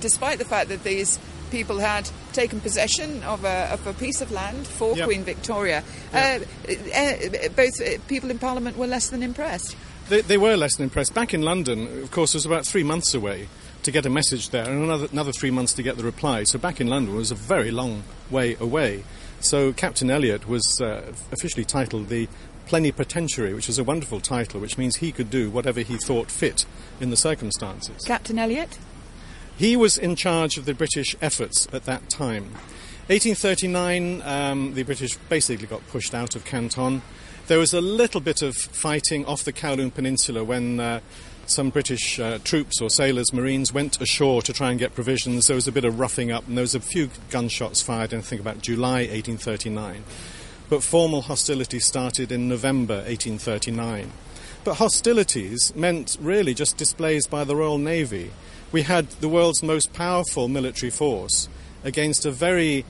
despite 0.00 0.38
the 0.38 0.44
fact 0.44 0.68
that 0.68 0.82
these 0.84 1.18
people 1.50 1.78
had 1.78 2.08
taken 2.32 2.60
possession 2.60 3.22
of 3.24 3.44
a, 3.44 3.72
of 3.72 3.86
a 3.86 3.92
piece 3.94 4.20
of 4.20 4.30
land 4.30 4.66
for 4.66 4.96
yep. 4.96 5.06
Queen 5.06 5.24
Victoria. 5.24 5.82
Yep. 6.12 6.46
Uh, 6.68 6.74
uh, 6.96 7.48
both 7.56 7.80
uh, 7.80 7.98
people 8.08 8.30
in 8.30 8.38
Parliament 8.38 8.76
were 8.76 8.86
less 8.86 9.10
than 9.10 9.22
impressed. 9.22 9.76
They, 10.08 10.22
they, 10.22 10.38
were 10.38 10.56
less 10.56 10.76
than 10.76 10.84
impressed. 10.84 11.14
Back 11.14 11.34
in 11.34 11.42
London, 11.42 12.02
of 12.02 12.10
course, 12.10 12.34
it 12.34 12.38
was 12.38 12.46
about 12.46 12.66
three 12.66 12.82
months 12.82 13.14
away 13.14 13.48
to 13.82 13.90
get 13.90 14.04
a 14.06 14.10
message 14.10 14.50
there, 14.50 14.68
and 14.68 14.84
another, 14.84 15.08
another 15.10 15.32
three 15.32 15.50
months 15.50 15.72
to 15.74 15.82
get 15.82 15.96
the 15.96 16.04
reply. 16.04 16.44
So 16.44 16.58
back 16.58 16.80
in 16.80 16.88
London 16.88 17.16
was 17.16 17.30
a 17.30 17.34
very 17.34 17.70
long 17.70 18.02
way 18.30 18.56
away. 18.60 19.04
So 19.40 19.72
Captain 19.72 20.10
Elliot 20.10 20.46
was 20.48 20.80
uh, 20.80 21.12
officially 21.32 21.64
titled 21.64 22.08
the 22.08 22.28
plenipotentiary, 22.66 23.54
which 23.54 23.68
is 23.68 23.78
a 23.78 23.84
wonderful 23.84 24.20
title, 24.20 24.60
which 24.60 24.78
means 24.78 24.96
he 24.96 25.10
could 25.10 25.30
do 25.30 25.50
whatever 25.50 25.80
he 25.80 25.96
thought 25.96 26.30
fit 26.30 26.66
in 27.00 27.10
the 27.10 27.16
circumstances. 27.16 28.04
Captain 28.04 28.38
Elliot? 28.38 28.78
He 29.56 29.76
was 29.76 29.98
in 29.98 30.14
charge 30.14 30.56
of 30.56 30.66
the 30.66 30.74
British 30.74 31.16
efforts 31.20 31.66
at 31.72 31.84
that 31.86 32.08
time. 32.08 32.52
1839, 33.08 34.22
um, 34.22 34.74
the 34.74 34.84
British 34.84 35.16
basically 35.28 35.66
got 35.66 35.86
pushed 35.88 36.14
out 36.14 36.36
of 36.36 36.44
Canton. 36.44 37.02
There 37.48 37.58
was 37.58 37.74
a 37.74 37.80
little 37.80 38.20
bit 38.20 38.42
of 38.42 38.54
fighting 38.54 39.26
off 39.26 39.42
the 39.42 39.52
Kowloon 39.52 39.92
Peninsula 39.92 40.44
when 40.44 40.78
uh, 40.78 41.00
some 41.50 41.70
British 41.70 42.18
uh, 42.18 42.38
troops 42.44 42.80
or 42.80 42.88
sailors, 42.90 43.32
marines, 43.32 43.72
went 43.72 44.00
ashore 44.00 44.42
to 44.42 44.52
try 44.52 44.70
and 44.70 44.78
get 44.78 44.94
provisions. 44.94 45.46
There 45.46 45.56
was 45.56 45.68
a 45.68 45.72
bit 45.72 45.84
of 45.84 45.98
roughing 45.98 46.30
up, 46.30 46.46
and 46.46 46.56
there 46.56 46.62
was 46.62 46.74
a 46.74 46.80
few 46.80 47.10
gunshots 47.30 47.82
fired 47.82 48.12
in, 48.12 48.20
I 48.20 48.22
think, 48.22 48.40
about 48.40 48.62
July 48.62 49.00
1839 49.00 50.04
but 50.70 50.84
formal 50.84 51.22
hostilities 51.22 51.84
started 51.84 52.30
in 52.30 52.48
November 52.48 52.94
1839. 52.94 54.10
But 54.62 54.74
hostilities 54.74 55.74
meant 55.74 56.16
really 56.20 56.54
just 56.54 56.76
displays 56.76 57.26
by 57.26 57.42
the 57.44 57.56
Royal 57.56 57.76
Navy. 57.76 58.30
We 58.70 58.82
had 58.82 59.10
the 59.20 59.28
world's 59.28 59.64
most 59.64 59.92
powerful 59.92 60.46
military 60.46 60.90
force 60.90 61.48
against 61.82 62.24
a 62.24 62.30
very 62.30 62.84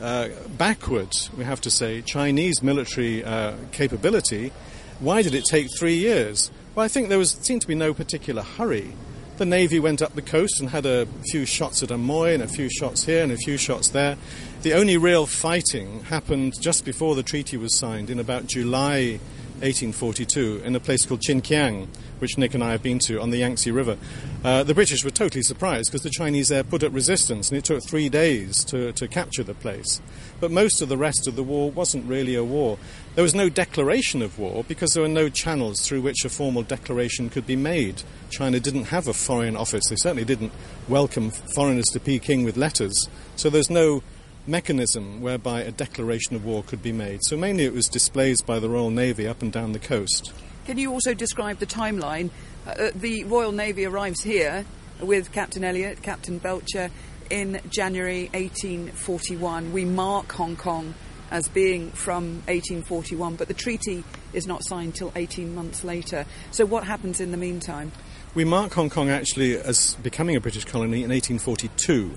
uh, 0.00 0.30
backward, 0.58 1.14
we 1.36 1.44
have 1.44 1.60
to 1.60 1.70
say, 1.70 2.02
Chinese 2.02 2.60
military 2.60 3.22
uh, 3.22 3.54
capability. 3.70 4.52
Why 4.98 5.22
did 5.22 5.34
it 5.34 5.44
take 5.44 5.68
three 5.78 5.96
years? 5.96 6.50
Well, 6.74 6.86
I 6.86 6.88
think 6.88 7.10
there 7.10 7.18
was 7.18 7.32
seemed 7.32 7.60
to 7.62 7.68
be 7.68 7.74
no 7.74 7.92
particular 7.92 8.40
hurry. 8.40 8.94
The 9.36 9.44
Navy 9.44 9.78
went 9.78 10.00
up 10.00 10.14
the 10.14 10.22
coast 10.22 10.58
and 10.58 10.70
had 10.70 10.86
a 10.86 11.06
few 11.30 11.44
shots 11.44 11.82
at 11.82 11.90
Amoy 11.90 12.32
and 12.32 12.42
a 12.42 12.48
few 12.48 12.70
shots 12.70 13.04
here 13.04 13.22
and 13.22 13.30
a 13.30 13.36
few 13.36 13.58
shots 13.58 13.90
there. 13.90 14.16
The 14.62 14.72
only 14.72 14.96
real 14.96 15.26
fighting 15.26 16.04
happened 16.04 16.54
just 16.62 16.86
before 16.86 17.14
the 17.14 17.22
treaty 17.22 17.58
was 17.58 17.76
signed 17.76 18.08
in 18.08 18.18
about 18.18 18.46
July 18.46 19.20
1842 19.62 20.62
in 20.64 20.74
a 20.74 20.80
place 20.80 21.06
called 21.06 21.20
Chinkiang, 21.20 21.86
which 22.18 22.36
Nick 22.36 22.54
and 22.54 22.64
I 22.64 22.72
have 22.72 22.82
been 22.82 22.98
to 23.00 23.20
on 23.20 23.30
the 23.30 23.38
Yangtze 23.38 23.70
River. 23.70 23.96
Uh, 24.44 24.64
the 24.64 24.74
British 24.74 25.04
were 25.04 25.10
totally 25.10 25.42
surprised 25.42 25.90
because 25.90 26.02
the 26.02 26.10
Chinese 26.10 26.48
there 26.48 26.64
put 26.64 26.82
up 26.82 26.92
resistance 26.92 27.48
and 27.48 27.58
it 27.58 27.64
took 27.64 27.82
three 27.86 28.08
days 28.08 28.64
to, 28.64 28.92
to 28.92 29.06
capture 29.06 29.44
the 29.44 29.54
place. 29.54 30.00
But 30.40 30.50
most 30.50 30.82
of 30.82 30.88
the 30.88 30.96
rest 30.96 31.28
of 31.28 31.36
the 31.36 31.44
war 31.44 31.70
wasn't 31.70 32.08
really 32.08 32.34
a 32.34 32.42
war. 32.42 32.78
There 33.14 33.22
was 33.22 33.34
no 33.34 33.48
declaration 33.48 34.20
of 34.20 34.38
war 34.38 34.64
because 34.66 34.94
there 34.94 35.02
were 35.02 35.08
no 35.08 35.28
channels 35.28 35.86
through 35.86 36.02
which 36.02 36.24
a 36.24 36.28
formal 36.28 36.62
declaration 36.62 37.30
could 37.30 37.46
be 37.46 37.56
made. 37.56 38.02
China 38.30 38.58
didn't 38.58 38.86
have 38.86 39.06
a 39.06 39.12
foreign 39.12 39.56
office. 39.56 39.84
They 39.88 39.96
certainly 39.96 40.24
didn't 40.24 40.52
welcome 40.88 41.30
foreigners 41.30 41.86
to 41.92 42.00
Peking 42.00 42.44
with 42.44 42.56
letters. 42.56 43.08
So 43.36 43.48
there's 43.48 43.70
no 43.70 44.02
mechanism 44.46 45.20
whereby 45.20 45.62
a 45.62 45.70
declaration 45.70 46.36
of 46.36 46.44
war 46.44 46.62
could 46.62 46.82
be 46.82 46.92
made. 46.92 47.20
So 47.22 47.36
mainly 47.36 47.64
it 47.64 47.72
was 47.72 47.88
displays 47.88 48.42
by 48.42 48.58
the 48.58 48.68
Royal 48.68 48.90
Navy 48.90 49.26
up 49.26 49.42
and 49.42 49.52
down 49.52 49.72
the 49.72 49.78
coast. 49.78 50.32
Can 50.64 50.78
you 50.78 50.92
also 50.92 51.14
describe 51.14 51.58
the 51.58 51.66
timeline? 51.66 52.30
Uh, 52.66 52.70
uh 52.70 52.90
the 52.94 53.24
Royal 53.24 53.52
Navy 53.52 53.84
arrives 53.84 54.22
here 54.22 54.64
with 55.00 55.32
Captain 55.32 55.64
Elliot, 55.64 56.02
Captain 56.02 56.38
Belcher 56.38 56.90
in 57.30 57.60
January 57.68 58.28
1841. 58.34 59.72
We 59.72 59.84
mark 59.84 60.30
Hong 60.32 60.56
Kong 60.56 60.94
as 61.30 61.48
being 61.48 61.90
from 61.90 62.34
1841, 62.46 63.36
but 63.36 63.48
the 63.48 63.54
treaty 63.54 64.04
is 64.34 64.46
not 64.46 64.62
signed 64.64 64.94
till 64.94 65.10
18 65.16 65.54
months 65.54 65.82
later. 65.82 66.26
So 66.50 66.66
what 66.66 66.84
happens 66.84 67.20
in 67.20 67.30
the 67.30 67.38
meantime? 67.38 67.90
We 68.34 68.44
mark 68.44 68.72
Hong 68.74 68.90
Kong 68.90 69.08
actually 69.08 69.56
as 69.56 69.94
becoming 69.96 70.36
a 70.36 70.40
British 70.40 70.64
colony 70.64 71.02
in 71.02 71.10
1842. 71.10 72.12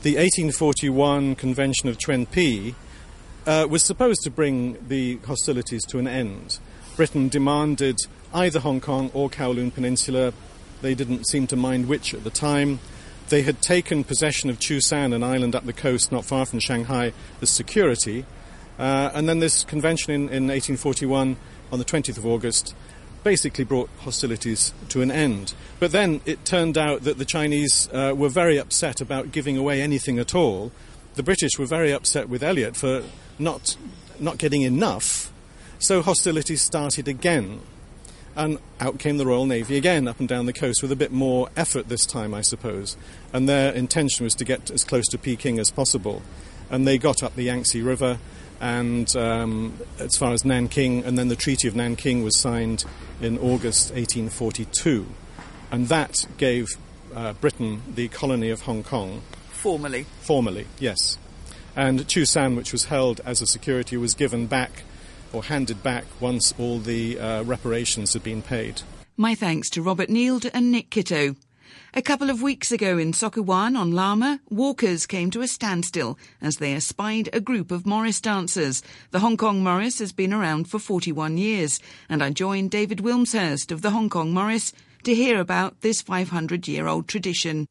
The 0.00 0.10
1841 0.10 1.34
Convention 1.34 1.88
of 1.88 1.98
Chuenpi 1.98 2.76
uh, 3.44 3.66
was 3.68 3.82
supposed 3.82 4.22
to 4.22 4.30
bring 4.30 4.78
the 4.86 5.16
hostilities 5.26 5.84
to 5.86 5.98
an 5.98 6.06
end. 6.06 6.60
Britain 6.94 7.28
demanded 7.28 7.98
either 8.32 8.60
Hong 8.60 8.80
Kong 8.80 9.10
or 9.12 9.28
Kowloon 9.28 9.74
Peninsula. 9.74 10.32
They 10.82 10.94
didn't 10.94 11.26
seem 11.26 11.48
to 11.48 11.56
mind 11.56 11.88
which 11.88 12.14
at 12.14 12.22
the 12.22 12.30
time. 12.30 12.78
They 13.28 13.42
had 13.42 13.60
taken 13.60 14.04
possession 14.04 14.50
of 14.50 14.60
Chusan, 14.60 15.12
an 15.12 15.24
island 15.24 15.56
up 15.56 15.66
the 15.66 15.72
coast 15.72 16.12
not 16.12 16.24
far 16.24 16.46
from 16.46 16.60
Shanghai, 16.60 17.12
as 17.42 17.50
security. 17.50 18.24
Uh, 18.78 19.10
and 19.14 19.28
then 19.28 19.40
this 19.40 19.64
convention 19.64 20.12
in, 20.12 20.20
in 20.28 20.46
1841, 20.46 21.36
on 21.72 21.78
the 21.80 21.84
20th 21.84 22.18
of 22.18 22.24
August, 22.24 22.72
basically 23.24 23.64
brought 23.64 23.90
hostilities 24.00 24.72
to 24.88 25.02
an 25.02 25.10
end. 25.10 25.54
But 25.80 25.92
then 25.92 26.20
it 26.24 26.44
turned 26.44 26.78
out 26.78 27.02
that 27.02 27.18
the 27.18 27.24
Chinese 27.24 27.88
uh, 27.92 28.14
were 28.16 28.28
very 28.28 28.58
upset 28.58 29.00
about 29.00 29.32
giving 29.32 29.56
away 29.56 29.80
anything 29.82 30.18
at 30.18 30.34
all. 30.34 30.72
The 31.14 31.22
British 31.22 31.58
were 31.58 31.66
very 31.66 31.92
upset 31.92 32.28
with 32.28 32.42
Elliot 32.42 32.76
for 32.76 33.02
not, 33.38 33.76
not 34.18 34.38
getting 34.38 34.62
enough, 34.62 35.32
so 35.78 36.02
hostilities 36.02 36.62
started 36.62 37.08
again. 37.08 37.60
And 38.36 38.58
out 38.78 39.00
came 39.00 39.16
the 39.16 39.26
Royal 39.26 39.46
Navy 39.46 39.76
again 39.76 40.06
up 40.06 40.20
and 40.20 40.28
down 40.28 40.46
the 40.46 40.52
coast 40.52 40.80
with 40.80 40.92
a 40.92 40.96
bit 40.96 41.10
more 41.10 41.48
effort 41.56 41.88
this 41.88 42.06
time, 42.06 42.34
I 42.34 42.40
suppose. 42.40 42.96
And 43.32 43.48
their 43.48 43.72
intention 43.72 44.24
was 44.24 44.34
to 44.36 44.44
get 44.44 44.70
as 44.70 44.84
close 44.84 45.06
to 45.08 45.18
Peking 45.18 45.58
as 45.58 45.72
possible. 45.72 46.22
And 46.70 46.86
they 46.86 46.98
got 46.98 47.22
up 47.22 47.34
the 47.34 47.44
Yangtze 47.44 47.82
River 47.82 48.18
and 48.60 49.14
um, 49.16 49.78
as 49.98 50.16
far 50.16 50.32
as 50.32 50.44
Nanking, 50.44 51.04
and 51.04 51.18
then 51.18 51.28
the 51.28 51.36
Treaty 51.36 51.68
of 51.68 51.76
Nanking 51.76 52.22
was 52.22 52.36
signed 52.36 52.84
in 53.20 53.38
August 53.38 53.90
1842, 53.90 55.06
and 55.70 55.88
that 55.88 56.26
gave 56.36 56.68
uh, 57.14 57.32
Britain 57.34 57.82
the 57.94 58.08
colony 58.08 58.50
of 58.50 58.62
Hong 58.62 58.82
Kong. 58.82 59.22
Formally. 59.50 60.04
Formally, 60.20 60.66
yes. 60.78 61.18
And 61.74 62.00
Chusan, 62.00 62.56
which 62.56 62.72
was 62.72 62.86
held 62.86 63.20
as 63.24 63.40
a 63.40 63.46
security, 63.46 63.96
was 63.96 64.14
given 64.14 64.46
back 64.46 64.82
or 65.32 65.44
handed 65.44 65.82
back 65.82 66.04
once 66.20 66.54
all 66.58 66.78
the 66.78 67.18
uh, 67.18 67.42
reparations 67.44 68.14
had 68.14 68.22
been 68.22 68.42
paid. 68.42 68.82
My 69.16 69.34
thanks 69.34 69.68
to 69.70 69.82
Robert 69.82 70.08
Nield 70.08 70.48
and 70.54 70.70
Nick 70.70 70.90
Kitto. 70.90 71.36
A 71.94 72.02
couple 72.02 72.28
of 72.28 72.42
weeks 72.42 72.70
ago 72.70 72.98
in 72.98 73.14
Sok 73.14 73.36
Kwu 73.36 73.44
Wan 73.44 73.74
on 73.74 73.92
Lamma, 73.92 74.40
walkers 74.50 75.06
came 75.06 75.30
to 75.30 75.40
a 75.40 75.48
standstill 75.48 76.18
as 76.42 76.58
they 76.58 76.74
espied 76.74 77.30
a 77.32 77.40
group 77.40 77.70
of 77.70 77.86
Morris 77.86 78.20
dancers. 78.20 78.82
The 79.10 79.20
Hong 79.20 79.38
Kong 79.38 79.64
Morris 79.64 79.98
has 80.00 80.12
been 80.12 80.34
around 80.34 80.68
for 80.68 80.78
41 80.78 81.38
years, 81.38 81.80
and 82.06 82.22
I 82.22 82.28
joined 82.28 82.70
David 82.70 83.00
Wilmshurst 83.00 83.72
of 83.72 83.80
the 83.80 83.90
Hong 83.90 84.10
Kong 84.10 84.34
Morris 84.34 84.74
to 85.04 85.14
hear 85.14 85.40
about 85.40 85.80
this 85.80 86.02
500 86.02 86.68
year 86.68 86.86
old 86.86 87.08
tradition. 87.08 87.66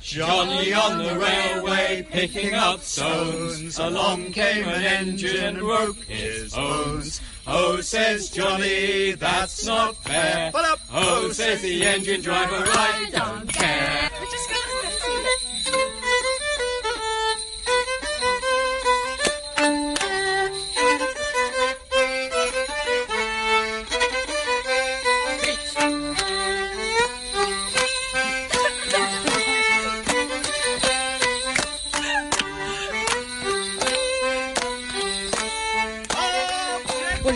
Johnny 0.00 0.72
on 0.72 0.98
the 0.98 1.16
railway 1.16 2.04
picking 2.10 2.54
up 2.54 2.80
stones. 2.80 3.78
Along 3.78 4.32
came 4.32 4.66
an 4.66 4.82
engine 4.82 5.36
and 5.36 5.58
broke 5.58 6.02
his 6.04 6.52
bones. 6.52 7.20
Oh, 7.46 7.80
says 7.80 8.30
Johnny, 8.30 9.12
that's 9.12 9.66
not 9.66 9.96
fair. 9.96 10.50
Oh, 10.92 11.19
says 11.32 11.62
the 11.62 11.84
engine 11.84 12.20
driver, 12.20 12.64
I 12.66 13.08
don't 13.12 13.48
care. 13.48 14.10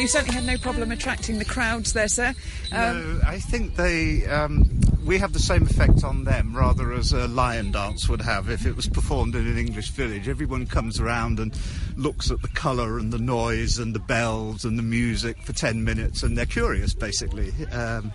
you 0.05 0.09
certainly 0.09 0.35
had 0.35 0.45
no 0.45 0.59
problem 0.59 0.93
attracting 0.93 1.39
the 1.39 1.47
crowds 1.47 1.95
there, 1.95 2.09
sir. 2.09 2.35
Um, 2.75 3.19
no, 3.19 3.21
I 3.27 3.39
think 3.39 3.77
they. 3.77 4.27
Um, 4.27 4.81
we 5.05 5.19
have 5.19 5.35
the 5.35 5.39
same 5.39 5.65
effect 5.65 6.03
on 6.03 6.25
them, 6.25 6.57
rather 6.57 6.93
as 6.93 7.13
a 7.13 7.29
lion 7.29 7.73
dance 7.73 8.09
would 8.09 8.23
have 8.23 8.49
if 8.49 8.65
it 8.65 8.75
was 8.75 8.89
performed 8.89 9.35
in 9.35 9.47
an 9.47 9.59
English 9.59 9.91
village. 9.91 10.29
Everyone 10.29 10.67
comes 10.67 10.99
around 10.99 11.39
and 11.39 11.57
looks 11.97 12.31
at 12.31 12.41
the 12.41 12.49
colour 12.49 12.99
and 12.99 13.13
the 13.13 13.19
noise 13.19 13.79
and 13.79 13.95
the 13.95 13.99
bells 13.99 14.65
and 14.65 14.79
the 14.79 14.83
music 14.83 15.37
for 15.43 15.53
10 15.53 15.85
minutes, 15.85 16.23
and 16.23 16.39
they're 16.39 16.47
curious, 16.47 16.95
basically. 16.95 17.53
Um, 17.71 18.13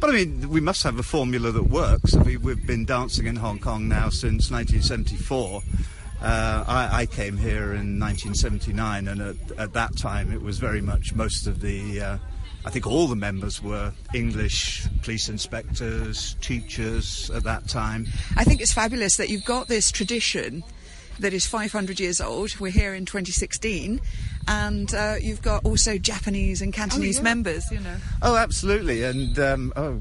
but 0.00 0.08
I 0.08 0.14
mean, 0.14 0.48
we 0.48 0.60
must 0.60 0.82
have 0.84 0.98
a 0.98 1.02
formula 1.02 1.52
that 1.52 1.64
works. 1.64 2.16
I 2.16 2.22
mean, 2.22 2.40
we've 2.40 2.66
been 2.66 2.86
dancing 2.86 3.26
in 3.26 3.36
Hong 3.36 3.58
Kong 3.58 3.86
now 3.86 4.08
since 4.08 4.50
1974. 4.50 5.60
Uh, 6.22 6.64
I, 6.66 7.00
I, 7.00 7.06
came 7.06 7.36
here 7.36 7.72
in 7.72 7.98
1979, 7.98 9.08
and 9.08 9.20
at, 9.20 9.36
at, 9.58 9.72
that 9.72 9.96
time 9.96 10.32
it 10.32 10.42
was 10.42 10.58
very 10.58 10.82
much 10.82 11.14
most 11.14 11.46
of 11.46 11.60
the, 11.62 12.00
uh, 12.00 12.18
I 12.64 12.70
think 12.70 12.86
all 12.86 13.08
the 13.08 13.16
members 13.16 13.62
were 13.62 13.92
English 14.14 14.86
police 15.02 15.28
inspectors, 15.28 16.36
teachers 16.40 17.30
at 17.30 17.42
that 17.44 17.68
time. 17.68 18.06
I 18.36 18.44
think 18.44 18.60
it's 18.60 18.72
fabulous 18.72 19.16
that 19.16 19.30
you've 19.30 19.44
got 19.44 19.68
this 19.68 19.90
tradition 19.90 20.62
that 21.20 21.34
is 21.34 21.46
500 21.46 22.00
years 22.00 22.20
old. 22.20 22.58
We're 22.58 22.70
here 22.70 22.94
in 22.94 23.04
2016, 23.04 24.00
and 24.48 24.94
uh, 24.94 25.16
you've 25.20 25.42
got 25.42 25.64
also 25.64 25.98
Japanese 25.98 26.62
and 26.62 26.72
Cantonese 26.72 27.18
oh, 27.18 27.20
yeah. 27.20 27.24
members, 27.24 27.70
you 27.70 27.80
know. 27.80 27.96
Oh, 28.22 28.36
absolutely, 28.36 29.02
and 29.04 29.38
um, 29.38 29.72
oh, 29.76 30.00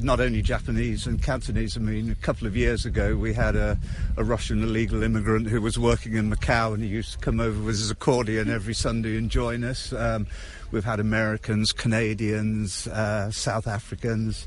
not 0.00 0.20
only 0.20 0.42
Japanese 0.42 1.06
and 1.06 1.22
Cantonese. 1.22 1.76
I 1.76 1.80
mean, 1.80 2.10
a 2.10 2.14
couple 2.14 2.46
of 2.46 2.56
years 2.56 2.84
ago 2.86 3.16
we 3.16 3.32
had 3.32 3.56
a, 3.56 3.78
a, 4.16 4.24
Russian 4.24 4.62
illegal 4.62 5.02
immigrant 5.02 5.48
who 5.48 5.60
was 5.60 5.78
working 5.78 6.14
in 6.14 6.30
Macau, 6.30 6.74
and 6.74 6.82
he 6.82 6.88
used 6.88 7.12
to 7.12 7.18
come 7.18 7.40
over 7.40 7.58
with 7.58 7.76
his 7.78 7.90
accordion 7.90 8.50
every 8.50 8.74
Sunday 8.74 9.16
and 9.16 9.30
join 9.30 9.64
us. 9.64 9.92
Um, 9.92 10.26
we've 10.70 10.84
had 10.84 11.00
Americans, 11.00 11.72
Canadians, 11.72 12.86
uh, 12.88 13.30
South 13.30 13.66
Africans 13.66 14.46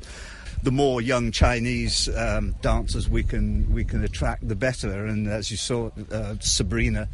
the 0.63 0.72
more 0.72 1.01
young 1.01 1.31
Chinese 1.31 2.10
um, 2.15 2.55
dancers 2.62 3.10
we 3.10 3.24
can 3.24 3.72
we 3.74 3.84
can 3.84 4.03
attract, 4.03 4.48
the 4.48 4.55
better. 4.55 5.05
And 5.05 5.27
as 5.27 5.51
you 5.51 5.58
saw, 5.58 5.89
uh, 6.12 6.36
Sabrina 6.39 7.08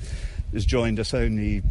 has 0.53 0.65
joined 0.65 0.99
us 0.99 1.13
only 1.13 1.63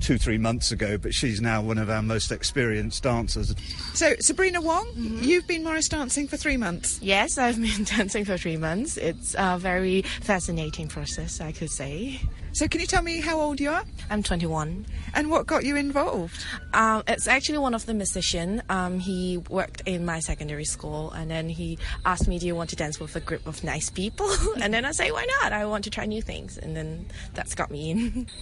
two, 0.00 0.18
three 0.18 0.38
months 0.38 0.72
ago, 0.72 0.98
but 0.98 1.14
she's 1.14 1.40
now 1.40 1.62
one 1.62 1.78
of 1.78 1.90
our 1.90 2.02
most 2.02 2.30
experienced 2.32 3.02
dancers. 3.02 3.54
So, 3.94 4.14
Sabrina 4.20 4.60
Wong, 4.60 4.86
mm-hmm. 4.86 5.22
you've 5.22 5.46
been 5.46 5.64
Morris 5.64 5.88
dancing 5.88 6.28
for 6.28 6.36
three 6.36 6.56
months. 6.56 6.98
Yes, 7.02 7.38
I've 7.38 7.60
been 7.60 7.84
dancing 7.96 8.24
for 8.24 8.36
three 8.36 8.56
months. 8.56 8.96
It's 8.96 9.34
a 9.38 9.58
very 9.58 10.02
fascinating 10.02 10.88
process, 10.88 11.40
I 11.40 11.52
could 11.52 11.70
say. 11.70 12.20
So, 12.52 12.68
can 12.68 12.80
you 12.80 12.86
tell 12.86 13.02
me 13.02 13.20
how 13.20 13.40
old 13.40 13.60
you 13.60 13.70
are? 13.70 13.84
I'm 14.10 14.22
21. 14.22 14.86
And 15.14 15.30
what 15.30 15.46
got 15.46 15.64
you 15.64 15.76
involved? 15.76 16.44
Um, 16.72 17.02
it's 17.08 17.26
actually 17.26 17.58
one 17.58 17.74
of 17.74 17.86
the 17.86 17.94
musicians. 17.94 18.62
Um, 18.68 19.00
he 19.00 19.38
worked 19.48 19.82
in 19.86 20.04
my 20.04 20.20
secondary 20.20 20.64
school, 20.64 21.10
and 21.12 21.30
then 21.30 21.48
he 21.48 21.78
asked 22.04 22.28
me, 22.28 22.38
"Do 22.38 22.46
you 22.46 22.54
want 22.54 22.70
to 22.70 22.76
dance 22.76 23.00
with 23.00 23.16
a 23.16 23.20
group 23.20 23.46
of 23.46 23.64
nice 23.64 23.90
people?" 23.90 24.30
and 24.60 24.72
then 24.72 24.84
I 24.84 24.92
say, 24.92 25.10
"Why 25.10 25.26
not? 25.42 25.52
I 25.52 25.64
want 25.66 25.84
to 25.84 25.90
try 25.90 26.06
new 26.06 26.22
things." 26.22 26.58
And 26.58 26.76
then 26.76 27.06
that's 27.34 27.54
got 27.54 27.70
me 27.70 27.90
in. 27.90 28.26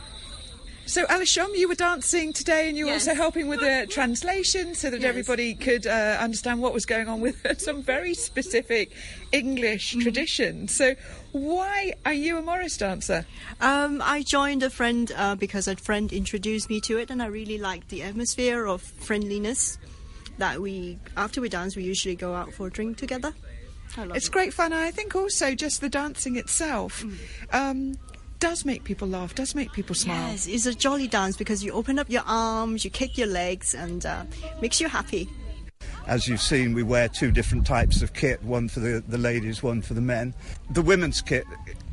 So, 0.85 1.07
Alishom, 1.07 1.57
you 1.57 1.69
were 1.69 1.75
dancing 1.77 2.33
today 2.33 2.69
and 2.69 2.77
you 2.77 2.87
were 2.87 2.93
Yes. 2.93 3.07
also 3.07 3.15
helping 3.17 3.47
with 3.49 3.61
the 3.61 3.87
translation 3.89 4.75
so 4.75 4.91
that 4.91 5.01
Yes. 5.01 5.09
everybody 5.09 5.55
could 5.55 5.87
uh, 5.87 6.19
understand 6.21 6.61
what 6.61 6.75
was 6.75 6.85
going 6.85 7.09
on 7.09 7.21
with 7.21 7.37
some 7.61 7.83
very 7.83 8.15
specific 8.15 8.93
English 9.31 9.93
tradition. 10.03 10.69
So, 10.69 10.95
why 11.31 11.95
are 12.05 12.13
you 12.13 12.37
a 12.37 12.43
Morris 12.43 12.77
dancer? 12.77 13.25
Um, 13.61 14.03
I 14.05 14.23
joined 14.23 14.63
a 14.65 14.71
friend 14.71 15.11
uh, 15.17 15.37
because 15.37 15.67
a 15.69 15.77
friend 15.77 16.13
introduced 16.13 16.69
me 16.69 16.81
to 16.83 16.99
it, 16.99 17.11
and 17.11 17.23
I 17.23 17.27
really 17.27 17.59
liked 17.59 17.89
the 17.89 18.03
atmosphere 18.03 18.67
of 18.67 18.83
friendliness. 18.83 19.79
That 20.39 20.61
we, 20.61 20.99
after 21.17 21.41
we 21.41 21.49
dance, 21.49 21.77
we 21.77 21.85
usually 21.85 22.17
go 22.17 22.35
out 22.35 22.53
for 22.53 22.67
a 22.67 22.71
drink 22.71 22.97
together. 22.97 23.33
I 23.97 24.05
love 24.05 24.17
It's 24.17 24.27
it. 24.29 24.33
great 24.33 24.53
fun, 24.53 24.73
and 24.73 24.83
I 24.83 24.91
think 24.91 25.15
also 25.15 25.55
just 25.55 25.81
the 25.81 25.89
dancing 25.89 26.37
itself 26.37 27.03
Mm. 27.05 27.15
um, 27.53 27.99
does 28.43 28.65
make 28.65 28.83
people 28.83 29.07
laugh, 29.07 29.37
does 29.37 29.55
make 29.55 29.73
people 29.73 29.95
smile. 29.95 30.33
Yes, 30.33 30.49
it's 30.49 30.67
a 30.67 30.75
jolly 30.75 31.07
dance 31.07 31.37
because 31.37 31.63
you 31.63 31.71
open 31.71 31.97
up 32.01 32.11
your 32.11 32.25
arms, 32.27 32.85
you 32.85 32.91
kick 32.91 33.17
your 33.17 33.29
legs, 33.29 33.73
and 33.73 34.05
uh, 34.05 34.25
makes 34.61 34.81
you 34.81 34.89
happy. 34.89 35.29
As 36.09 36.27
you've 36.27 36.41
seen, 36.41 36.75
we 36.75 36.83
wear 36.83 37.09
two 37.09 37.31
different 37.31 37.65
types 37.65 38.03
of 38.03 38.15
kit 38.15 38.43
one 38.43 38.69
for 38.69 38.81
the, 38.81 39.01
the 39.07 39.17
ladies, 39.17 39.63
one 39.63 39.81
for 39.81 39.95
the 39.95 40.01
men. 40.01 40.35
The 40.71 40.83
women's 40.83 41.23
kit 41.23 41.45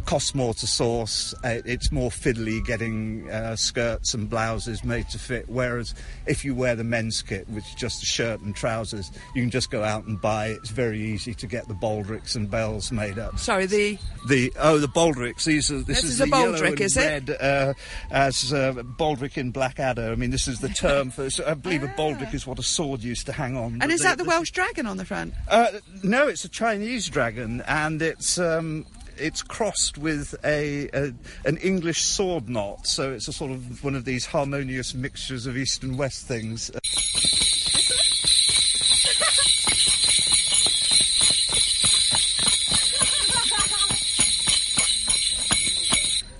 costs 0.06 0.34
more 0.34 0.54
to 0.56 0.68
source, 0.68 1.34
uh, 1.44 1.62
it's 1.66 1.92
more 1.92 2.10
fiddly 2.10 2.66
getting 2.66 3.30
uh, 3.30 3.56
skirts 3.56 4.14
and 4.14 4.30
blouses 4.30 4.84
made 4.84 5.08
to 5.10 5.20
fit. 5.20 5.48
Whereas 5.48 5.94
if 6.26 6.44
you 6.44 6.56
wear 6.56 6.76
the 6.76 6.84
men's 6.84 7.22
kit, 7.22 7.48
which 7.50 7.66
is 7.66 7.76
just 7.76 8.04
a 8.04 8.06
shirt 8.06 8.40
and 8.42 8.56
trousers, 8.56 9.12
you 9.36 9.42
can 9.44 9.50
just 9.52 9.70
go 9.70 9.84
out 9.84 10.06
and 10.06 10.20
buy. 10.20 10.48
It's 10.48 10.70
very 10.70 11.02
easy 11.02 11.34
to 11.36 11.48
get 11.48 11.68
the 11.68 11.74
baldrics 11.76 12.36
and 12.36 12.50
bells 12.50 12.92
made 12.92 13.20
up. 13.20 13.38
Sorry, 13.40 13.66
the 13.66 13.98
The 14.28 14.52
oh, 14.58 14.78
the 14.80 14.88
baldrics. 14.88 15.44
These 15.46 15.72
are 15.72 15.78
this, 15.78 16.02
This 16.02 16.04
is, 16.04 16.12
is 16.12 16.22
a 16.22 16.24
the 16.26 16.30
yellow 16.30 16.54
baldric, 16.54 16.68
and 16.72 16.82
is 16.82 16.98
it? 16.98 17.00
red, 17.06 17.30
uh, 17.40 17.74
as 18.12 18.52
uh, 18.54 18.74
Baldrick 18.74 19.38
in 19.38 19.52
Blackadder. 19.52 20.12
I 20.12 20.16
mean, 20.16 20.32
this 20.32 20.48
is 20.48 20.60
the 20.60 20.70
term 20.70 21.12
for. 21.12 21.30
So 21.30 21.46
I 21.46 21.54
believe 21.54 21.84
a 21.84 21.88
baldric 21.90 22.34
is 22.34 22.48
what 22.48 22.58
a 22.60 22.64
sword 22.64 23.04
used 23.04 23.26
to 23.28 23.32
hang 23.34 23.56
on. 23.56 23.80
and 23.82 23.92
is 23.92 24.02
that 24.02 24.18
the 24.18 24.24
Welsh 24.24 24.52
dragon 24.52 24.86
on 24.86 24.98
the 24.98 25.06
front? 25.06 25.34
uh, 25.50 25.68
no, 26.04 26.28
it's 26.28 26.44
a 26.46 26.50
Chinese 26.50 27.08
dragon, 27.10 27.62
and 27.68 28.02
it's 28.02 28.38
um, 28.40 28.86
it's 29.20 29.42
crossed 29.42 29.98
with 29.98 30.36
a, 30.44 30.90
a 30.94 31.14
an 31.46 31.58
English 31.58 32.04
sword 32.04 32.50
knot. 32.50 32.88
So 32.88 33.12
it's 33.12 33.28
a 33.28 33.34
sort 33.34 33.52
of 33.52 33.84
one 33.84 33.96
of 33.96 34.06
these 34.06 34.26
harmonious 34.26 34.94
mixtures 34.94 35.46
of 35.46 35.58
east 35.58 35.84
and 35.84 35.98
west 35.98 36.28
things. 36.28 36.72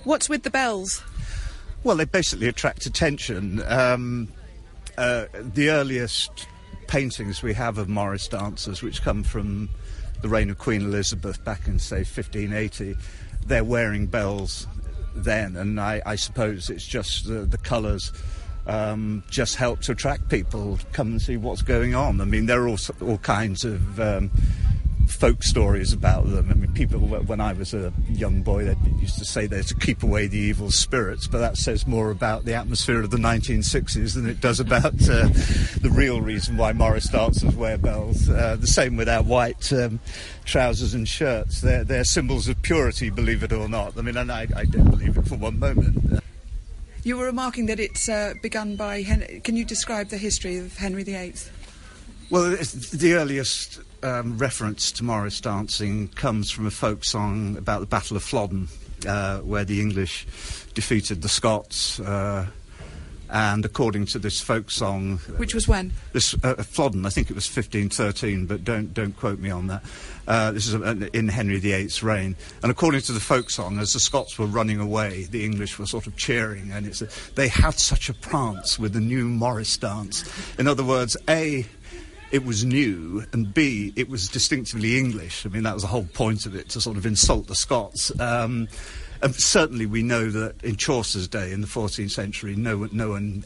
What's 0.04 0.28
with 0.28 0.42
the 0.42 0.50
bells? 0.50 1.04
Well, 1.84 1.96
they 1.96 2.04
basically 2.04 2.48
attract 2.48 2.84
attention. 2.84 3.62
Um, 3.66 4.28
uh, 4.98 5.26
the 5.32 5.70
earliest 5.70 6.46
paintings 6.88 7.42
we 7.42 7.54
have 7.54 7.78
of 7.78 7.88
Morris 7.88 8.26
dancers, 8.26 8.82
which 8.82 9.02
come 9.02 9.22
from 9.22 9.68
the 10.22 10.28
reign 10.28 10.50
of 10.50 10.58
Queen 10.58 10.82
Elizabeth 10.82 11.42
back 11.44 11.66
in, 11.66 11.78
say, 11.78 11.98
1580, 11.98 12.96
they're 13.46 13.64
wearing 13.64 14.06
bells 14.06 14.66
then, 15.14 15.56
and 15.56 15.80
I, 15.80 16.02
I 16.06 16.16
suppose 16.16 16.70
it's 16.70 16.86
just 16.86 17.26
the, 17.26 17.40
the 17.40 17.58
colours. 17.58 18.12
Um, 18.66 19.24
just 19.30 19.56
help 19.56 19.80
to 19.80 19.92
attract 19.92 20.28
people 20.28 20.78
come 20.92 21.08
and 21.08 21.22
see 21.22 21.36
what's 21.36 21.62
going 21.62 21.94
on. 21.94 22.20
I 22.20 22.24
mean, 22.24 22.46
there 22.46 22.62
are 22.62 22.68
all, 22.68 22.78
all 23.00 23.18
kinds 23.18 23.64
of 23.64 23.98
um, 23.98 24.30
folk 25.10 25.42
stories 25.42 25.92
about 25.92 26.28
them. 26.28 26.48
I 26.50 26.54
mean, 26.54 26.72
people, 26.72 27.00
when 27.00 27.40
I 27.40 27.52
was 27.52 27.74
a 27.74 27.92
young 28.08 28.42
boy, 28.42 28.64
they 28.64 28.76
used 28.98 29.18
to 29.18 29.24
say 29.24 29.46
they're 29.46 29.62
to 29.62 29.74
keep 29.74 30.02
away 30.02 30.26
the 30.26 30.38
evil 30.38 30.70
spirits, 30.70 31.26
but 31.26 31.38
that 31.38 31.56
says 31.56 31.86
more 31.86 32.10
about 32.10 32.44
the 32.44 32.54
atmosphere 32.54 33.00
of 33.00 33.10
the 33.10 33.16
1960s 33.16 34.14
than 34.14 34.28
it 34.28 34.40
does 34.40 34.60
about 34.60 34.94
uh, 35.08 35.28
the 35.80 35.90
real 35.92 36.20
reason 36.20 36.56
why 36.56 36.72
Morris 36.72 37.08
dancers 37.08 37.54
wear 37.54 37.76
bells. 37.76 38.28
Uh, 38.28 38.56
the 38.58 38.66
same 38.66 38.96
with 38.96 39.08
our 39.08 39.22
white 39.22 39.72
um, 39.72 40.00
trousers 40.44 40.94
and 40.94 41.06
shirts. 41.06 41.60
They're, 41.60 41.84
they're 41.84 42.04
symbols 42.04 42.48
of 42.48 42.60
purity, 42.62 43.10
believe 43.10 43.42
it 43.42 43.52
or 43.52 43.68
not. 43.68 43.98
I 43.98 44.02
mean, 44.02 44.16
and 44.16 44.30
I, 44.30 44.46
I 44.56 44.64
don't 44.64 44.90
believe 44.90 45.16
it 45.16 45.26
for 45.26 45.36
one 45.36 45.58
moment. 45.58 46.22
You 47.02 47.16
were 47.16 47.24
remarking 47.24 47.66
that 47.66 47.80
it's 47.80 48.10
uh, 48.10 48.34
begun 48.42 48.76
by. 48.76 49.00
Hen- 49.02 49.40
Can 49.42 49.56
you 49.56 49.64
describe 49.64 50.08
the 50.08 50.18
history 50.18 50.58
of 50.58 50.76
Henry 50.76 51.02
VIII? 51.02 51.32
Well, 52.30 52.50
the 52.52 53.14
earliest 53.14 53.80
um, 54.04 54.38
reference 54.38 54.92
to 54.92 55.04
Morris 55.04 55.40
dancing 55.40 56.06
comes 56.08 56.48
from 56.48 56.64
a 56.66 56.70
folk 56.70 57.04
song 57.04 57.56
about 57.56 57.80
the 57.80 57.86
Battle 57.86 58.16
of 58.16 58.22
Flodden, 58.22 58.68
uh, 59.04 59.38
where 59.40 59.64
the 59.64 59.80
English 59.80 60.26
defeated 60.74 61.22
the 61.22 61.28
Scots. 61.28 61.98
Uh, 61.98 62.46
and 63.32 63.64
according 63.64 64.06
to 64.06 64.18
this 64.20 64.40
folk 64.40 64.70
song, 64.70 65.18
Which 65.38 65.54
was 65.54 65.66
when? 65.66 65.92
this 66.12 66.34
uh, 66.44 66.54
Flodden, 66.62 67.04
I 67.04 67.10
think 67.10 67.30
it 67.30 67.34
was 67.34 67.46
1513, 67.48 68.46
but 68.46 68.64
don't 68.64 68.92
don't 68.94 69.16
quote 69.16 69.38
me 69.38 69.50
on 69.50 69.68
that. 69.68 69.84
Uh, 70.26 70.52
this 70.52 70.66
is 70.68 70.74
uh, 70.74 71.08
in 71.12 71.28
Henry 71.28 71.58
VIII's 71.58 72.02
reign, 72.02 72.36
and 72.62 72.70
according 72.70 73.00
to 73.02 73.12
the 73.12 73.20
folk 73.20 73.50
song, 73.50 73.78
as 73.78 73.92
the 73.92 74.00
Scots 74.00 74.38
were 74.38 74.46
running 74.46 74.80
away, 74.80 75.24
the 75.30 75.44
English 75.44 75.78
were 75.78 75.86
sort 75.86 76.06
of 76.06 76.16
cheering, 76.16 76.70
and 76.72 76.86
it's 76.86 77.02
a, 77.02 77.08
they 77.34 77.48
had 77.48 77.78
such 77.78 78.08
a 78.08 78.14
prance 78.14 78.78
with 78.78 78.92
the 78.92 79.00
new 79.00 79.26
Morris 79.26 79.76
dance. 79.76 80.24
In 80.58 80.66
other 80.66 80.84
words, 80.84 81.16
a 81.28 81.66
it 82.30 82.44
was 82.44 82.64
new, 82.64 83.24
and 83.32 83.52
B, 83.52 83.92
it 83.96 84.08
was 84.08 84.28
distinctively 84.28 84.98
English. 84.98 85.44
I 85.44 85.48
mean, 85.48 85.62
that 85.64 85.74
was 85.74 85.82
the 85.82 85.88
whole 85.88 86.06
point 86.14 86.46
of 86.46 86.54
it, 86.54 86.68
to 86.70 86.80
sort 86.80 86.96
of 86.96 87.06
insult 87.06 87.46
the 87.48 87.54
Scots. 87.54 88.12
Um, 88.20 88.68
and 89.22 89.34
certainly, 89.34 89.86
we 89.86 90.02
know 90.02 90.30
that 90.30 90.62
in 90.64 90.76
Chaucer's 90.76 91.28
day, 91.28 91.52
in 91.52 91.60
the 91.60 91.66
14th 91.66 92.10
century, 92.10 92.56
no 92.56 92.78
one, 92.78 92.90
no 92.92 93.10
one 93.10 93.44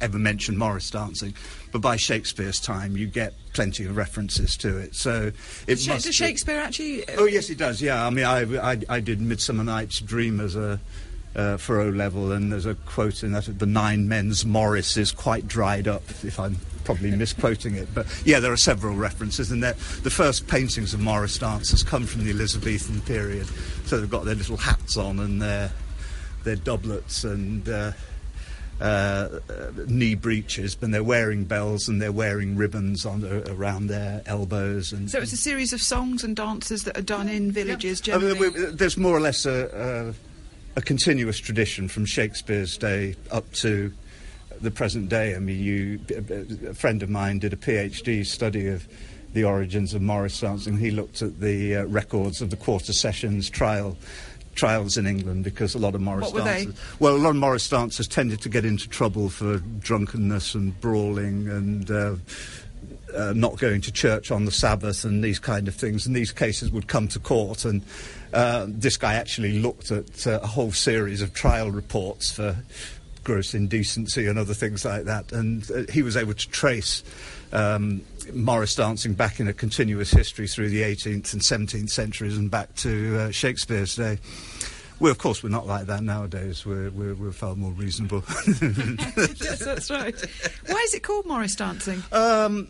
ever 0.00 0.18
mentioned 0.18 0.58
Morris 0.58 0.90
dancing. 0.90 1.32
But 1.72 1.80
by 1.80 1.96
Shakespeare's 1.96 2.60
time, 2.60 2.96
you 2.98 3.06
get 3.06 3.32
plenty 3.54 3.86
of 3.86 3.96
references 3.96 4.56
to 4.58 4.76
it. 4.76 4.94
So 4.94 5.32
it 5.66 5.78
Sh- 5.78 5.88
must 5.88 6.04
does 6.04 6.14
Shakespeare 6.14 6.58
actually? 6.58 7.08
uh, 7.08 7.12
Oh 7.18 7.24
yes, 7.24 7.46
he 7.48 7.54
does. 7.54 7.80
Yeah, 7.80 8.04
I 8.06 8.10
mean, 8.10 8.26
I, 8.26 8.72
I, 8.72 8.80
I 8.90 9.00
did 9.00 9.20
Midsummer 9.22 9.64
Night's 9.64 10.00
Dream 10.00 10.38
as 10.40 10.54
a 10.54 10.78
uh, 11.36 11.56
for 11.58 11.80
O 11.80 11.90
level, 11.90 12.32
and 12.32 12.50
there's 12.50 12.66
a 12.66 12.74
quote 12.74 13.22
in 13.22 13.32
that: 13.32 13.58
"The 13.58 13.66
nine 13.66 14.08
men's 14.08 14.44
Morris 14.44 14.96
is 14.96 15.12
quite 15.12 15.46
dried 15.46 15.86
up." 15.86 16.02
If 16.24 16.40
I'm 16.40 16.56
probably 16.84 17.10
misquoting 17.16 17.74
it, 17.74 17.88
but 17.94 18.06
yeah, 18.24 18.40
there 18.40 18.52
are 18.52 18.56
several 18.56 18.96
references, 18.96 19.50
and 19.52 19.62
the 19.62 19.74
first 20.10 20.48
paintings 20.48 20.94
of 20.94 21.00
Morris 21.00 21.38
dancers 21.38 21.82
come 21.82 22.06
from 22.06 22.24
the 22.24 22.30
Elizabethan 22.30 23.02
period. 23.02 23.46
So 23.84 24.00
they've 24.00 24.10
got 24.10 24.24
their 24.24 24.34
little 24.34 24.56
hats 24.56 24.96
on 24.96 25.20
and 25.20 25.40
their 25.40 25.70
their 26.44 26.56
doublets 26.56 27.24
and. 27.24 27.68
Uh, 27.68 27.92
uh, 28.78 29.40
knee 29.86 30.14
breeches, 30.14 30.74
but 30.74 30.90
they're 30.90 31.02
wearing 31.02 31.44
bells 31.44 31.88
and 31.88 32.02
they're 32.02 32.12
wearing 32.12 32.56
ribbons 32.56 33.06
on 33.06 33.24
uh, 33.24 33.42
around 33.48 33.86
their 33.86 34.20
elbows. 34.26 34.92
And 34.92 35.10
So 35.10 35.18
it's 35.18 35.32
a 35.32 35.36
series 35.38 35.72
of 35.72 35.80
songs 35.80 36.22
and 36.22 36.36
dances 36.36 36.84
that 36.84 36.98
are 36.98 37.02
done 37.02 37.26
in 37.26 37.50
villages 37.50 38.02
I 38.06 38.18
mean, 38.18 38.34
generally. 38.34 38.72
there's 38.72 38.98
more 38.98 39.16
or 39.16 39.20
less 39.20 39.46
a, 39.46 40.12
a, 40.76 40.82
continuous 40.82 41.38
tradition 41.38 41.88
from 41.88 42.04
Shakespeare's 42.04 42.76
day 42.76 43.16
up 43.30 43.50
to 43.54 43.92
the 44.60 44.70
present 44.70 45.08
day. 45.08 45.34
I 45.34 45.38
mean, 45.38 45.60
you, 45.60 46.00
a 46.68 46.74
friend 46.74 47.02
of 47.02 47.10
mine 47.10 47.38
did 47.38 47.52
a 47.52 47.56
PhD 47.56 48.24
study 48.24 48.68
of 48.68 48.86
the 49.32 49.44
origins 49.44 49.94
of 49.94 50.02
Morris 50.02 50.40
dancing. 50.40 50.78
He 50.78 50.90
looked 50.90 51.22
at 51.22 51.40
the 51.40 51.76
uh, 51.76 51.84
records 51.84 52.40
of 52.40 52.50
the 52.50 52.56
quarter 52.56 52.92
sessions 52.92 53.50
trial. 53.50 53.96
Trials 54.54 54.96
in 54.96 55.06
England 55.06 55.44
because 55.44 55.74
a 55.74 55.78
lot 55.78 55.94
of 55.94 56.00
Morris 56.00 56.32
were 56.32 56.40
they? 56.40 56.64
dancers. 56.64 56.80
Well, 56.98 57.14
a 57.14 57.18
lot 57.18 57.28
of 57.28 57.36
Morris 57.36 57.68
dancers 57.68 58.08
tended 58.08 58.40
to 58.40 58.48
get 58.48 58.64
into 58.64 58.88
trouble 58.88 59.28
for 59.28 59.58
drunkenness 59.58 60.54
and 60.54 60.80
brawling 60.80 61.46
and 61.46 61.90
uh, 61.90 62.16
uh, 63.14 63.32
not 63.34 63.58
going 63.58 63.80
to 63.82 63.92
church 63.92 64.30
on 64.30 64.44
the 64.44 64.50
Sabbath 64.50 65.04
and 65.04 65.22
these 65.22 65.38
kind 65.38 65.68
of 65.68 65.74
things. 65.74 66.06
And 66.06 66.16
these 66.16 66.32
cases 66.32 66.70
would 66.70 66.86
come 66.86 67.08
to 67.08 67.18
court. 67.18 67.64
And 67.64 67.82
uh, 68.32 68.66
this 68.68 68.96
guy 68.96 69.14
actually 69.14 69.58
looked 69.58 69.90
at 69.90 70.26
uh, 70.26 70.40
a 70.42 70.46
whole 70.46 70.72
series 70.72 71.22
of 71.22 71.32
trial 71.34 71.70
reports 71.70 72.32
for 72.32 72.56
gross 73.24 73.54
indecency 73.54 74.26
and 74.26 74.38
other 74.38 74.54
things 74.54 74.84
like 74.84 75.04
that. 75.04 75.32
And 75.32 75.68
uh, 75.70 75.90
he 75.92 76.02
was 76.02 76.16
able 76.16 76.34
to 76.34 76.48
trace 76.48 77.02
um, 77.52 78.02
Morris 78.32 78.74
dancing 78.74 79.14
back 79.14 79.40
in 79.40 79.48
a 79.48 79.52
continuous 79.52 80.10
history 80.10 80.46
through 80.46 80.70
the 80.70 80.82
18th 80.82 81.32
and 81.32 81.42
17th 81.42 81.90
centuries 81.90 82.36
and 82.36 82.50
back 82.50 82.74
to 82.76 83.18
uh, 83.18 83.30
Shakespeare's 83.30 83.96
day. 83.96 84.18
We, 84.98 85.10
of 85.10 85.18
course, 85.18 85.42
we're 85.42 85.50
not 85.50 85.66
like 85.66 85.86
that 85.86 86.02
nowadays. 86.02 86.64
We're, 86.64 86.90
we're, 86.90 87.14
we're 87.14 87.32
far 87.32 87.54
more 87.54 87.72
reasonable. 87.72 88.22
yes, 88.46 89.58
that's 89.58 89.90
right. 89.90 90.14
Why 90.66 90.82
is 90.86 90.94
it 90.94 91.02
called 91.02 91.26
Morris 91.26 91.54
dancing? 91.54 92.02
Um, 92.12 92.68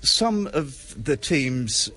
some 0.00 0.46
of 0.48 1.02
the 1.02 1.16
teams 1.16 1.90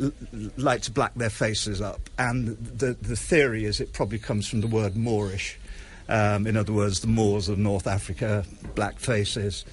uh, 0.00 0.10
like 0.56 0.82
to 0.82 0.90
black 0.90 1.14
their 1.14 1.30
faces 1.30 1.80
up, 1.80 2.10
and 2.18 2.56
the, 2.58 2.96
the 3.00 3.16
theory 3.16 3.64
is 3.64 3.80
it 3.80 3.92
probably 3.92 4.18
comes 4.18 4.48
from 4.48 4.60
the 4.60 4.66
word 4.66 4.96
Moorish. 4.96 5.58
Um, 6.08 6.46
in 6.46 6.56
other 6.56 6.72
words, 6.72 7.00
the 7.00 7.06
Moors 7.06 7.48
of 7.48 7.58
North 7.58 7.86
Africa, 7.86 8.44
black 8.74 8.98
faces. 8.98 9.64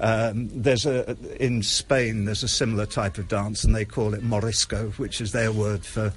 Um, 0.00 0.48
there's 0.52 0.86
a 0.86 1.16
in 1.42 1.62
Spain. 1.62 2.24
There's 2.24 2.42
a 2.42 2.48
similar 2.48 2.86
type 2.86 3.18
of 3.18 3.28
dance, 3.28 3.64
and 3.64 3.74
they 3.74 3.84
call 3.84 4.14
it 4.14 4.22
morisco, 4.22 4.90
which 4.90 5.20
is 5.20 5.32
their 5.32 5.50
word 5.50 5.84
for 5.84 6.12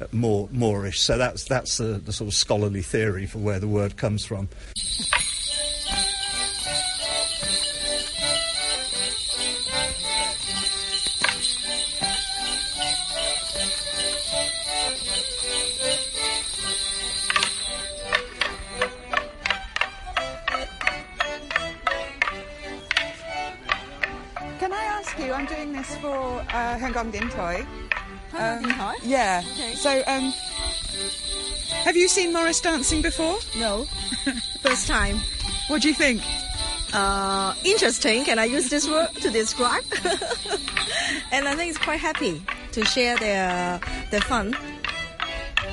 uh, 0.00 0.06
Moorish. 0.12 1.00
So 1.00 1.18
that's 1.18 1.44
that's 1.44 1.76
the, 1.76 2.00
the 2.04 2.12
sort 2.12 2.28
of 2.28 2.34
scholarly 2.34 2.82
theory 2.82 3.26
for 3.26 3.38
where 3.38 3.58
the 3.58 3.68
word 3.68 3.96
comes 3.96 4.24
from. 4.24 4.48
Uh, 26.86 26.92
Hong 26.92 26.94
Kong 26.94 27.10
Din 27.10 27.28
Toi. 27.30 27.66
Hong 28.32 28.40
Kong 28.40 28.62
Din 28.62 28.78
Toi? 28.78 28.94
Yeah. 29.02 29.42
Okay. 29.52 29.74
So, 29.74 30.02
um, 30.06 30.32
have 31.84 31.96
you 31.96 32.08
seen 32.08 32.32
Morris 32.32 32.60
dancing 32.60 33.02
before? 33.02 33.38
No, 33.58 33.86
first 34.62 34.86
time. 34.86 35.16
What 35.68 35.82
do 35.82 35.88
you 35.88 35.94
think? 35.94 36.22
Uh, 36.92 37.54
interesting. 37.64 38.24
Can 38.24 38.38
I 38.38 38.44
use 38.44 38.68
this 38.68 38.88
word 38.88 39.08
to 39.20 39.30
describe? 39.30 39.82
and 41.32 41.48
I 41.48 41.56
think 41.56 41.70
it's 41.70 41.78
quite 41.78 42.00
happy 42.00 42.40
to 42.72 42.84
share 42.84 43.16
their 43.18 43.80
their 44.10 44.20
fun. 44.20 44.56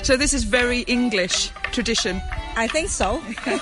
So 0.01 0.17
this 0.17 0.33
is 0.33 0.43
very 0.43 0.79
English 0.81 1.51
tradition. 1.71 2.21
I 2.57 2.67
think 2.67 2.89
so. 2.89 3.21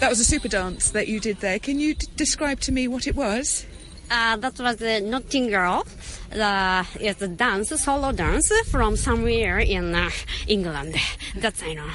That 0.00 0.10
was 0.10 0.20
a 0.20 0.24
super 0.24 0.48
dance 0.48 0.90
that 0.90 1.08
you 1.08 1.18
did 1.18 1.38
there. 1.38 1.58
Can 1.58 1.80
you 1.80 1.94
d- 1.94 2.06
describe 2.14 2.60
to 2.60 2.72
me 2.72 2.88
what 2.88 3.06
it 3.06 3.16
was? 3.16 3.64
Uh, 4.10 4.36
that 4.36 4.58
was 4.60 4.76
the 4.76 5.00
Nottingham. 5.00 5.54
Girl. 5.54 5.86
The 6.30 6.86
it's 7.00 7.22
a 7.22 7.28
dance, 7.28 7.68
solo 7.80 8.10
dance 8.10 8.52
from 8.70 8.96
somewhere 8.96 9.60
in 9.60 9.94
uh, 9.94 10.10
England. 10.48 10.96
That's 11.36 11.62
I 11.62 11.74
know. 11.74 11.88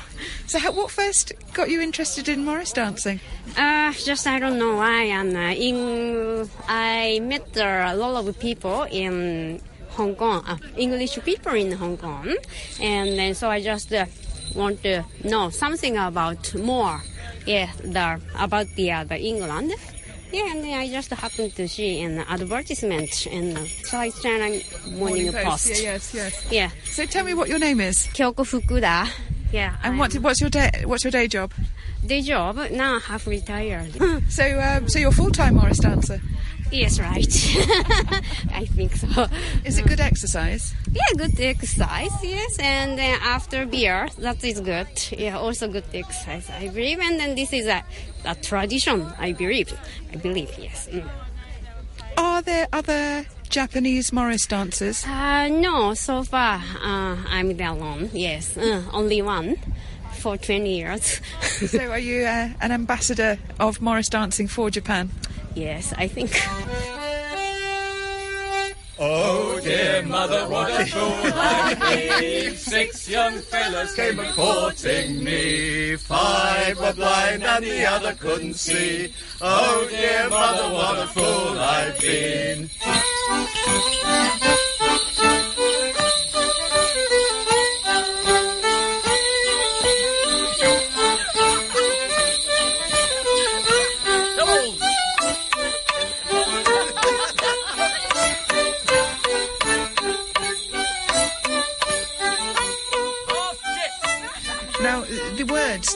So, 0.48 0.60
how, 0.60 0.72
what 0.72 0.92
first 0.92 1.34
got 1.54 1.70
you 1.70 1.82
interested 1.82 2.30
in 2.30 2.46
Morris 2.46 2.72
dancing? 2.72 3.20
Uh, 3.58 3.92
just 3.92 4.26
I 4.28 4.40
don't 4.40 4.58
know 4.58 4.78
why. 4.78 5.04
And 5.12 5.36
uh, 5.36 5.40
in 5.40 6.50
I 6.68 7.20
met 7.22 7.58
uh, 7.58 7.90
a 7.92 7.96
lot 7.98 8.26
of 8.26 8.40
people 8.40 8.84
in 8.84 9.60
Hong 9.92 10.16
Kong, 10.16 10.44
uh, 10.48 10.58
English 10.78 11.20
people 11.26 11.54
in 11.56 11.74
Hong 11.74 11.98
Kong, 11.98 12.34
and 12.80 13.20
then 13.20 13.36
so 13.36 13.50
I 13.50 13.62
just 13.62 13.92
uh, 13.94 14.06
want 14.56 14.82
to 14.84 15.04
know 15.26 15.50
something 15.50 15.98
about 15.98 16.56
more. 16.56 17.02
Yeah, 17.46 17.70
the 17.84 18.22
about 18.38 18.68
the 18.78 19.04
the 19.08 19.20
England. 19.20 19.74
Yeah, 20.32 20.52
and 20.52 20.66
I 20.66 20.88
just 20.90 21.10
happened 21.10 21.56
to 21.56 21.68
see 21.68 22.02
an 22.02 22.20
advertisement 22.20 23.26
in 23.28 23.58
uh, 23.58 23.66
South 23.84 24.22
China 24.22 24.60
Morning, 24.92 25.32
Post. 25.34 25.70
Yeah, 25.70 25.94
yes, 25.94 26.14
yes. 26.14 26.48
Yeah, 26.52 26.70
So, 26.86 27.06
tell 27.06 27.26
me 27.26 27.34
what 27.34 27.50
your 27.50 27.60
name 27.60 27.80
is, 27.82 28.08
Kyoko 28.14 28.46
Fukuda. 28.46 29.10
Yeah, 29.52 29.76
and 29.84 29.94
I'm- 29.94 29.98
what, 29.98 30.14
what's 30.16 30.40
your 30.42 30.50
day? 30.52 30.70
What's 30.86 31.04
your 31.04 31.12
day 31.12 31.28
job? 31.28 31.52
day 32.06 32.22
job 32.22 32.58
now 32.72 32.98
half 33.00 33.28
retired. 33.28 33.92
So, 34.30 34.44
um, 34.62 34.88
so 34.88 35.00
you're 35.00 35.12
full 35.12 35.32
time 35.32 35.56
Morris 35.56 35.80
dancer. 35.80 36.22
Yes, 36.72 37.00
right. 37.00 37.28
I 38.54 38.66
think 38.66 38.96
so. 38.96 39.28
Is 39.64 39.78
it 39.78 39.86
good 39.86 40.00
exercise? 40.00 40.74
Yeah, 40.92 41.02
good 41.18 41.40
exercise. 41.40 42.12
Yes, 42.24 42.58
and 42.60 42.98
then 42.98 43.20
after 43.22 43.66
beer, 43.66 44.10
that 44.20 44.44
is 44.44 44.60
good. 44.60 44.88
Yeah, 45.12 45.38
also 45.38 45.68
good 45.68 45.86
exercise. 45.94 46.50
I 46.50 46.68
believe, 46.68 47.00
and 47.00 47.20
then 47.20 47.36
this 47.36 47.54
is 47.54 47.68
a, 47.68 47.84
a 48.26 48.36
tradition. 48.36 49.06
I 49.18 49.34
believe. 49.34 49.74
I 50.14 50.18
believe. 50.18 50.52
Yes. 50.58 50.88
Mm. 50.92 51.10
Are 52.18 52.42
there 52.42 52.68
other 52.74 53.26
Japanese 53.50 54.12
Morris 54.12 54.46
dancers? 54.46 55.06
Uh, 55.06 55.48
no, 55.48 55.94
so 55.94 56.24
far 56.24 56.62
uh, 56.82 57.16
I'm 57.30 57.56
the 57.56 57.64
alone. 57.64 58.10
Yes, 58.14 58.58
uh, 58.58 58.84
only 58.94 59.22
one 59.22 59.58
for 60.20 60.38
20 60.38 60.78
years. 60.78 61.22
so, 61.42 61.90
are 61.90 62.00
you 62.00 62.26
uh, 62.26 62.50
an 62.62 62.72
ambassador 62.72 63.40
of 63.60 63.82
Morris 63.82 64.10
dancing 64.10 64.48
for 64.48 64.70
Japan? 64.70 65.10
Yes, 65.60 65.94
I 65.98 66.08
think. 66.08 66.32
Oh 69.02 69.60
dear 69.62 70.04
mother, 70.04 70.50
what 70.50 70.70
a 70.82 70.86
fool 70.86 71.34
I've 71.34 71.80
been. 71.80 72.56
Six 72.56 73.08
young 73.08 73.40
fellas 73.40 73.96
came 73.96 74.20
a 74.20 74.32
courting 74.34 75.24
me. 75.24 75.96
Five 75.96 76.80
were 76.80 76.94
blind 76.94 77.44
and 77.44 77.64
the 77.64 77.86
other 77.86 78.14
couldn't 78.16 78.56
see. 78.56 79.14
Oh 79.42 79.88
dear 79.90 80.30
mother, 80.30 80.74
what 80.74 81.00
a 81.00 81.08
fool 81.08 81.60
I've 81.60 82.00
been. 82.00 82.70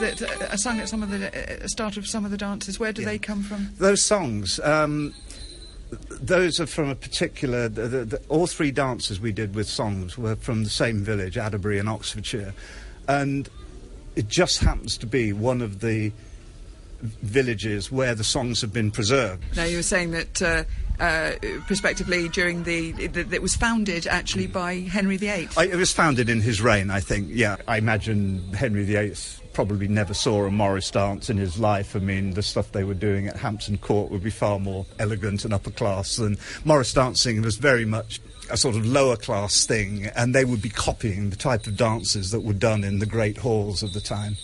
That 0.04 0.22
uh, 0.22 0.54
are 0.54 0.58
sung 0.58 0.80
at 0.80 0.90
some 0.90 1.04
of 1.04 1.10
the 1.10 1.64
uh, 1.64 1.68
start 1.68 1.98
of 1.98 2.08
some 2.08 2.26
of 2.26 2.32
the 2.32 2.38
dances, 2.38 2.80
where 2.80 2.92
do 2.92 3.04
they 3.06 3.18
come 3.18 3.42
from? 3.42 3.70
Those 3.78 4.02
songs, 4.02 4.60
um, 4.64 5.14
those 6.10 6.60
are 6.60 6.66
from 6.66 6.90
a 6.90 6.96
particular. 6.96 7.70
The, 7.70 7.88
the, 7.88 8.06
the, 8.06 8.22
all 8.30 8.48
three 8.48 8.72
dances 8.72 9.20
we 9.20 9.32
did 9.32 9.56
with 9.56 9.68
songs 9.68 10.18
were 10.18 10.36
from 10.36 10.64
the 10.64 10.70
same 10.70 11.04
village, 11.04 11.36
Adderbury 11.36 11.80
in 11.80 11.88
Oxfordshire, 11.88 12.54
and 13.08 13.50
it 14.16 14.28
just 14.28 14.60
happens 14.60 14.98
to 15.00 15.08
be 15.08 15.34
one 15.34 15.62
of 15.62 15.80
the 15.80 16.12
villages 17.02 17.92
where 17.92 18.16
the 18.16 18.24
songs 18.24 18.62
have 18.62 18.72
been 18.72 18.90
preserved. 18.90 19.44
Now, 19.58 19.66
you 19.66 19.78
were 19.78 19.84
saying 19.84 20.12
that 20.12 20.42
uh, 20.42 20.64
uh, 21.00 21.34
prospectively 21.68 22.30
during 22.30 22.64
the 22.64 22.92
that 23.08 23.34
it 23.34 23.42
was 23.42 23.56
founded 23.56 24.08
actually 24.08 24.48
by 24.48 24.76
Henry 24.76 25.18
VIII. 25.18 25.50
I, 25.58 25.66
it 25.66 25.76
was 25.76 25.92
founded 25.92 26.30
in 26.30 26.40
his 26.42 26.62
reign, 26.62 26.90
I 26.90 27.02
think. 27.02 27.28
Yeah, 27.30 27.58
I 27.68 27.78
imagine 27.78 28.54
Henry 28.54 28.86
VIII 28.86 29.16
probably 29.54 29.88
never 29.88 30.14
saw 30.14 30.46
a 30.46 30.52
Morris 30.52 30.90
dance 30.92 31.30
in 31.30 31.38
his 31.38 31.60
life. 31.60 31.96
I 31.96 32.00
mean, 32.00 32.32
the 32.32 32.44
stuff 32.44 32.72
they 32.72 32.84
were 32.84 32.94
doing 32.94 33.28
at 33.28 33.38
Hampton 33.38 33.78
Court 33.78 34.12
would 34.12 34.24
be 34.24 34.30
far 34.30 34.60
more 34.60 34.86
elegant 35.00 35.46
and 35.46 35.54
upper 35.54 35.72
class 35.72 36.16
than 36.18 36.38
Morris 36.66 36.94
dancing 36.94 37.42
was 37.42 37.58
very 37.58 37.86
much 37.86 38.20
a 38.50 38.58
sort 38.58 38.76
of 38.76 38.86
lower 38.86 39.16
class 39.16 39.66
thing, 39.66 40.08
and 40.16 40.36
they 40.36 40.44
would 40.46 40.62
be 40.62 40.70
copying 40.70 41.30
the 41.30 41.36
type 41.36 41.66
of 41.68 41.78
dances 41.78 42.32
that 42.32 42.42
were 42.42 42.54
done 42.54 42.84
in 42.84 43.00
the 43.00 43.06
great 43.06 43.38
halls 43.38 43.84
of 43.84 43.94
the 43.94 44.02
time. 44.02 44.36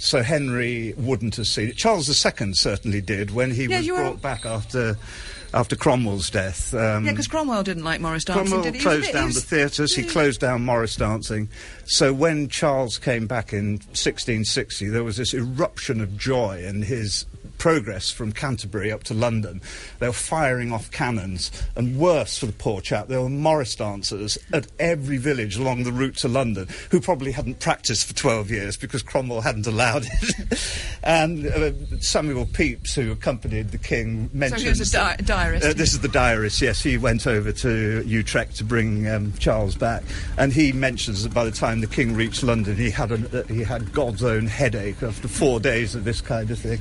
So 0.00 0.22
Henry 0.22 0.94
wouldn't 0.96 1.34
have 1.36 1.48
seen 1.48 1.70
it. 1.70 1.76
Charles 1.76 2.08
II 2.08 2.52
certainly 2.52 3.00
did 3.00 3.32
when 3.32 3.50
he 3.50 3.64
Yeah, 3.64 3.78
was 3.78 3.88
were- 3.88 3.96
brought 3.96 4.22
back 4.22 4.46
after 4.46 4.96
after 5.54 5.76
Cromwell's 5.76 6.30
death. 6.30 6.74
Um, 6.74 7.04
yeah, 7.04 7.12
because 7.12 7.26
Cromwell 7.28 7.62
didn't 7.62 7.84
like 7.84 8.00
Morris 8.00 8.24
dancing, 8.24 8.46
Cromwell 8.46 8.62
did 8.64 8.74
he? 8.74 8.80
He 8.80 8.86
was 8.86 8.94
a 8.94 8.98
closed 8.98 9.00
bit- 9.00 9.06
he 9.08 9.12
down 9.14 9.26
was- 9.26 9.34
the 9.36 9.40
theatres, 9.56 9.94
he 9.96 10.02
closed 10.04 10.40
down 10.40 10.64
Morris 10.64 10.96
dancing. 10.96 11.48
So 11.86 12.12
when 12.12 12.48
Charles 12.48 12.98
came 12.98 13.26
back 13.26 13.52
in 13.52 13.78
1660, 13.94 14.88
there 14.88 15.04
was 15.04 15.16
this 15.16 15.32
eruption 15.34 16.00
of 16.00 16.16
joy 16.18 16.62
in 16.64 16.82
his 16.82 17.24
progress 17.58 18.10
from 18.10 18.32
Canterbury 18.32 18.90
up 18.92 19.02
to 19.04 19.14
London. 19.14 19.60
They 19.98 20.06
were 20.06 20.12
firing 20.12 20.72
off 20.72 20.90
cannons, 20.90 21.50
and 21.76 21.98
worse 21.98 22.38
for 22.38 22.46
the 22.46 22.52
poor 22.52 22.80
chap, 22.80 23.08
there 23.08 23.20
were 23.20 23.28
Morris 23.28 23.74
dancers 23.74 24.38
at 24.52 24.66
every 24.78 25.16
village 25.18 25.56
along 25.56 25.82
the 25.84 25.92
route 25.92 26.16
to 26.18 26.28
London 26.28 26.68
who 26.90 27.00
probably 27.00 27.32
hadn't 27.32 27.60
practiced 27.60 28.06
for 28.06 28.14
12 28.14 28.50
years 28.50 28.76
because 28.76 29.02
Cromwell 29.02 29.40
hadn't 29.40 29.66
allowed 29.66 30.06
it. 30.06 30.80
and 31.02 31.46
uh, 31.46 31.72
Samuel 32.00 32.46
Pepys, 32.46 32.94
who 32.94 33.12
accompanied 33.12 33.70
the 33.70 33.78
king, 33.78 34.28
So 34.32 34.38
mentioned 34.38 34.62
he 34.62 34.68
was 34.68 34.94
a 34.94 34.96
di- 34.96 35.16
diarist. 35.24 35.66
uh, 35.66 35.72
this 35.72 35.92
is 35.92 36.00
the 36.00 36.08
diarist, 36.08 36.60
yes. 36.62 36.82
He 36.82 36.96
went 36.96 37.26
over 37.26 37.52
to 37.52 38.02
Utrecht 38.06 38.56
to 38.56 38.64
bring 38.64 39.08
um, 39.08 39.32
Charles 39.38 39.74
back, 39.74 40.02
and 40.36 40.52
he 40.52 40.72
mentions 40.72 41.22
that 41.22 41.34
by 41.34 41.44
the 41.44 41.50
time 41.50 41.80
the 41.80 41.86
king 41.86 42.14
reached 42.14 42.42
London, 42.42 42.76
he 42.76 42.90
had 42.90 43.10
an, 43.12 43.26
uh, 43.32 43.42
he 43.44 43.62
had 43.62 43.92
God's 43.92 44.22
own 44.22 44.46
headache 44.46 45.02
after 45.02 45.28
four 45.28 45.60
days 45.60 45.94
of 45.94 46.04
this 46.04 46.20
kind 46.20 46.50
of 46.50 46.58
thing. 46.58 46.78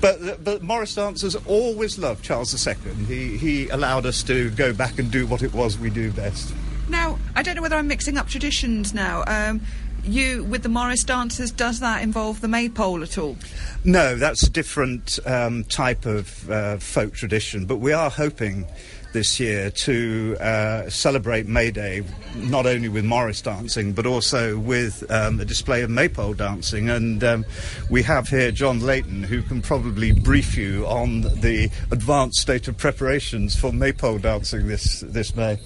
But 0.00 0.44
but 0.44 0.62
Morris 0.62 0.94
dancers 0.94 1.36
always 1.46 1.98
loved 1.98 2.24
Charles 2.24 2.66
II. 2.66 2.74
He 3.06 3.36
he 3.36 3.68
allowed 3.68 4.06
us 4.06 4.22
to 4.24 4.50
go 4.50 4.72
back 4.72 4.98
and 4.98 5.10
do 5.10 5.26
what 5.26 5.42
it 5.42 5.52
was 5.52 5.78
we 5.78 5.90
do 5.90 6.10
best. 6.12 6.54
Now, 6.88 7.18
I 7.36 7.42
don't 7.42 7.54
know 7.54 7.62
whether 7.62 7.76
I'm 7.76 7.88
mixing 7.88 8.16
up 8.16 8.28
traditions 8.28 8.94
now. 8.94 9.22
Um, 9.26 9.60
you, 10.08 10.44
with 10.44 10.62
the 10.62 10.68
Morris 10.68 11.04
dancers, 11.04 11.50
does 11.50 11.80
that 11.80 12.02
involve 12.02 12.40
the 12.40 12.48
maypole 12.48 13.02
at 13.02 13.18
all? 13.18 13.36
No, 13.84 14.16
that's 14.16 14.42
a 14.42 14.50
different 14.50 15.18
um, 15.26 15.64
type 15.64 16.06
of 16.06 16.50
uh, 16.50 16.78
folk 16.78 17.14
tradition, 17.14 17.66
but 17.66 17.76
we 17.76 17.92
are 17.92 18.10
hoping 18.10 18.66
this 19.12 19.40
year 19.40 19.70
to 19.70 20.36
uh, 20.40 20.88
celebrate 20.90 21.46
May 21.46 21.70
Day 21.70 22.04
not 22.36 22.66
only 22.66 22.88
with 22.88 23.04
Morris 23.04 23.40
dancing 23.40 23.92
but 23.92 24.06
also 24.06 24.58
with 24.58 25.10
um, 25.10 25.40
a 25.40 25.44
display 25.44 25.82
of 25.82 25.90
maypole 25.90 26.34
dancing. 26.34 26.90
And 26.90 27.24
um, 27.24 27.44
we 27.90 28.02
have 28.02 28.28
here 28.28 28.50
John 28.50 28.80
Layton 28.80 29.22
who 29.22 29.42
can 29.42 29.62
probably 29.62 30.12
brief 30.12 30.56
you 30.56 30.86
on 30.86 31.22
the 31.22 31.70
advanced 31.90 32.40
state 32.40 32.68
of 32.68 32.76
preparations 32.76 33.56
for 33.56 33.72
maypole 33.72 34.18
dancing 34.18 34.68
this, 34.68 35.00
this 35.00 35.34
May. 35.34 35.58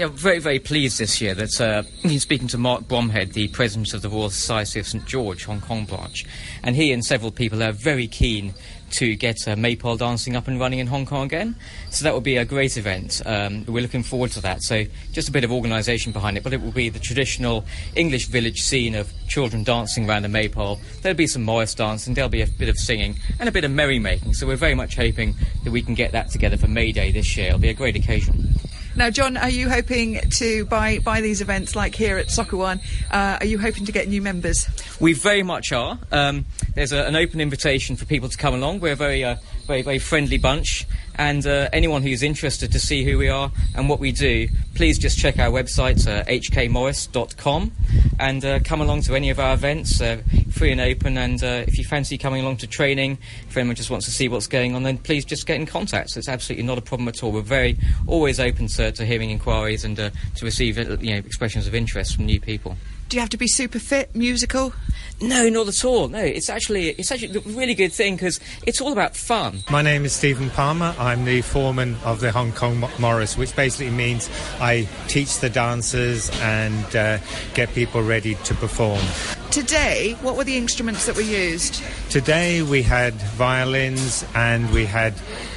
Yeah, 0.00 0.06
very, 0.06 0.38
very 0.38 0.58
pleased 0.58 0.98
this 0.98 1.20
year 1.20 1.34
that 1.34 1.60
uh, 1.60 1.82
he's 2.08 2.22
speaking 2.22 2.48
to 2.48 2.56
Mark 2.56 2.84
Bromhead, 2.84 3.34
the 3.34 3.48
president 3.48 3.92
of 3.92 4.00
the 4.00 4.08
Royal 4.08 4.30
Society 4.30 4.80
of 4.80 4.88
St 4.88 5.04
George, 5.04 5.44
Hong 5.44 5.60
Kong 5.60 5.84
branch, 5.84 6.24
and 6.62 6.74
he 6.74 6.90
and 6.90 7.04
several 7.04 7.30
people 7.30 7.62
are 7.62 7.72
very 7.72 8.06
keen 8.06 8.54
to 8.92 9.14
get 9.14 9.46
uh, 9.46 9.56
maypole 9.56 9.98
dancing 9.98 10.36
up 10.36 10.48
and 10.48 10.58
running 10.58 10.78
in 10.78 10.86
Hong 10.86 11.04
Kong 11.04 11.26
again. 11.26 11.54
So 11.90 12.04
that 12.04 12.14
will 12.14 12.22
be 12.22 12.38
a 12.38 12.46
great 12.46 12.78
event. 12.78 13.20
Um, 13.26 13.66
we're 13.66 13.82
looking 13.82 14.02
forward 14.02 14.30
to 14.30 14.40
that. 14.40 14.62
So 14.62 14.86
just 15.12 15.28
a 15.28 15.32
bit 15.32 15.44
of 15.44 15.52
organisation 15.52 16.12
behind 16.12 16.38
it, 16.38 16.44
but 16.44 16.54
it 16.54 16.62
will 16.62 16.72
be 16.72 16.88
the 16.88 16.98
traditional 16.98 17.66
English 17.94 18.28
village 18.28 18.62
scene 18.62 18.94
of 18.94 19.12
children 19.28 19.64
dancing 19.64 20.08
around 20.08 20.24
a 20.24 20.28
maypole. 20.28 20.80
There'll 21.02 21.14
be 21.14 21.26
some 21.26 21.42
Morris 21.42 21.74
dancing, 21.74 22.14
there'll 22.14 22.30
be 22.30 22.40
a 22.40 22.46
bit 22.46 22.70
of 22.70 22.78
singing, 22.78 23.16
and 23.38 23.50
a 23.50 23.52
bit 23.52 23.64
of 23.64 23.70
merrymaking. 23.70 24.34
So 24.34 24.46
we're 24.46 24.56
very 24.56 24.74
much 24.74 24.96
hoping 24.96 25.34
that 25.62 25.72
we 25.72 25.82
can 25.82 25.94
get 25.94 26.12
that 26.12 26.30
together 26.30 26.56
for 26.56 26.68
May 26.68 26.90
Day 26.90 27.12
this 27.12 27.36
year. 27.36 27.48
It'll 27.48 27.58
be 27.58 27.68
a 27.68 27.74
great 27.74 27.96
occasion. 27.96 28.54
Now, 28.96 29.08
John, 29.08 29.36
are 29.36 29.48
you 29.48 29.68
hoping 29.68 30.20
to 30.30 30.64
buy 30.66 30.98
buy 30.98 31.20
these 31.20 31.40
events 31.40 31.76
like 31.76 31.94
here 31.94 32.18
at 32.18 32.28
Sok 32.30 32.48
Kwu 32.48 32.58
Wan? 32.58 32.80
Uh, 33.10 33.38
are 33.40 33.46
you 33.46 33.58
hoping 33.58 33.86
to 33.86 33.92
get 33.92 34.08
new 34.08 34.20
members? 34.20 34.66
We 34.98 35.12
very 35.12 35.44
much 35.44 35.70
are. 35.72 35.98
Um, 36.10 36.44
there's 36.74 36.92
a, 36.92 37.04
an 37.06 37.14
open 37.14 37.40
invitation 37.40 37.94
for 37.94 38.04
people 38.04 38.28
to 38.28 38.36
come 38.36 38.52
along. 38.52 38.80
We're 38.80 38.94
a 38.94 38.96
very, 38.96 39.22
uh, 39.22 39.36
very, 39.66 39.82
very 39.82 40.00
friendly 40.00 40.38
bunch, 40.38 40.86
and 41.20 41.46
uh, 41.46 41.68
anyone 41.74 42.02
who's 42.02 42.22
interested 42.22 42.72
to 42.72 42.78
see 42.78 43.04
who 43.04 43.18
we 43.18 43.28
are 43.28 43.52
and 43.74 43.90
what 43.90 44.00
we 44.00 44.10
do, 44.10 44.48
please 44.74 44.98
just 44.98 45.18
check 45.18 45.38
our 45.38 45.50
website, 45.50 46.08
uh, 46.08 46.24
hkmorris.com, 46.24 47.72
and 48.18 48.42
uh, 48.42 48.58
come 48.60 48.80
along 48.80 49.02
to 49.02 49.14
any 49.14 49.28
of 49.28 49.38
our 49.38 49.52
events, 49.52 50.00
uh, 50.00 50.22
free 50.50 50.72
and 50.72 50.80
open. 50.80 51.18
And 51.18 51.44
uh, 51.44 51.64
if 51.68 51.76
you 51.76 51.84
fancy 51.84 52.16
coming 52.16 52.40
along 52.40 52.56
to 52.58 52.66
training, 52.66 53.18
if 53.46 53.54
anyone 53.54 53.76
just 53.76 53.90
wants 53.90 54.06
to 54.06 54.12
see 54.12 54.28
what's 54.28 54.46
going 54.46 54.74
on, 54.74 54.82
then 54.82 54.96
please 54.96 55.26
just 55.26 55.46
get 55.46 55.56
in 55.56 55.66
contact. 55.66 56.08
So 56.08 56.18
it's 56.18 56.28
absolutely 56.28 56.64
not 56.64 56.78
a 56.78 56.82
problem 56.82 57.06
at 57.06 57.22
all. 57.22 57.32
We're 57.32 57.42
very 57.42 57.76
always 58.06 58.40
open 58.40 58.68
to, 58.68 58.90
to 58.90 59.04
hearing 59.04 59.28
inquiries 59.28 59.84
and 59.84 60.00
uh, 60.00 60.08
to 60.36 60.44
receive 60.46 60.78
you 60.78 61.12
know, 61.12 61.18
expressions 61.18 61.66
of 61.66 61.74
interest 61.74 62.16
from 62.16 62.24
new 62.24 62.40
people. 62.40 62.78
Do 63.10 63.16
you 63.16 63.22
have 63.22 63.30
to 63.30 63.36
be 63.36 63.48
super 63.48 63.80
fit, 63.80 64.14
musical? 64.14 64.72
No, 65.20 65.48
not 65.48 65.66
at 65.66 65.84
all. 65.84 66.06
No, 66.06 66.20
it's 66.20 66.48
actually 66.48 66.90
it's 66.90 67.10
actually 67.10 67.36
a 67.36 67.40
really 67.40 67.74
good 67.74 67.92
thing 67.92 68.14
because 68.14 68.38
it's 68.68 68.80
all 68.80 68.92
about 68.92 69.16
fun. 69.16 69.64
My 69.68 69.82
name 69.82 70.04
is 70.04 70.12
Stephen 70.12 70.48
Palmer. 70.50 70.94
I'm 70.96 71.24
the 71.24 71.42
foreman 71.42 71.96
of 72.04 72.20
the 72.20 72.30
Hong 72.30 72.52
Kong 72.52 72.88
Morris, 73.00 73.36
which 73.36 73.56
basically 73.56 73.90
means 73.90 74.30
I 74.60 74.86
teach 75.08 75.40
the 75.40 75.50
dancers 75.50 76.30
and 76.40 76.94
uh, 76.94 77.18
get 77.54 77.74
people 77.74 78.00
ready 78.00 78.36
to 78.36 78.54
perform. 78.54 79.02
Today, 79.50 80.16
what 80.22 80.36
were 80.36 80.44
the 80.44 80.56
instruments 80.56 81.06
that 81.06 81.16
were 81.16 81.22
used? 81.22 81.82
Today 82.10 82.62
we 82.62 82.84
had 82.84 83.14
violins 83.14 84.24
and 84.36 84.72
we 84.72 84.86
had 84.86 85.14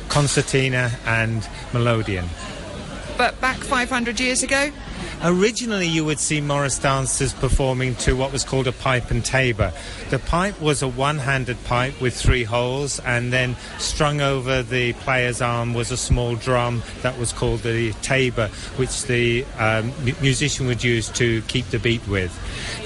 concertina 0.09 0.91
and 1.05 1.43
melodeon. 1.71 2.25
But 3.15 3.39
back 3.39 3.57
500 3.57 4.19
years 4.19 4.41
ago? 4.41 4.71
Originally, 5.25 5.87
you 5.87 6.03
would 6.03 6.19
see 6.19 6.41
Morris 6.41 6.77
dancers 6.77 7.31
performing 7.31 7.95
to 7.95 8.13
what 8.13 8.33
was 8.33 8.43
called 8.43 8.67
a 8.67 8.73
pipe 8.73 9.09
and 9.09 9.23
tabor. 9.23 9.71
The 10.09 10.19
pipe 10.19 10.59
was 10.59 10.81
a 10.81 10.87
one 10.89 11.17
handed 11.17 11.63
pipe 11.63 12.01
with 12.01 12.13
three 12.13 12.43
holes, 12.43 12.99
and 12.99 13.31
then 13.31 13.55
strung 13.79 14.19
over 14.19 14.63
the 14.63 14.91
player's 14.91 15.41
arm 15.41 15.73
was 15.73 15.91
a 15.91 15.97
small 15.97 16.35
drum 16.35 16.83
that 17.03 17.17
was 17.17 17.31
called 17.31 17.61
the 17.61 17.93
tabor, 18.01 18.49
which 18.75 19.03
the 19.03 19.45
um, 19.57 19.93
musician 20.21 20.67
would 20.67 20.83
use 20.83 21.07
to 21.11 21.41
keep 21.43 21.67
the 21.67 21.79
beat 21.79 22.05
with. 22.05 22.37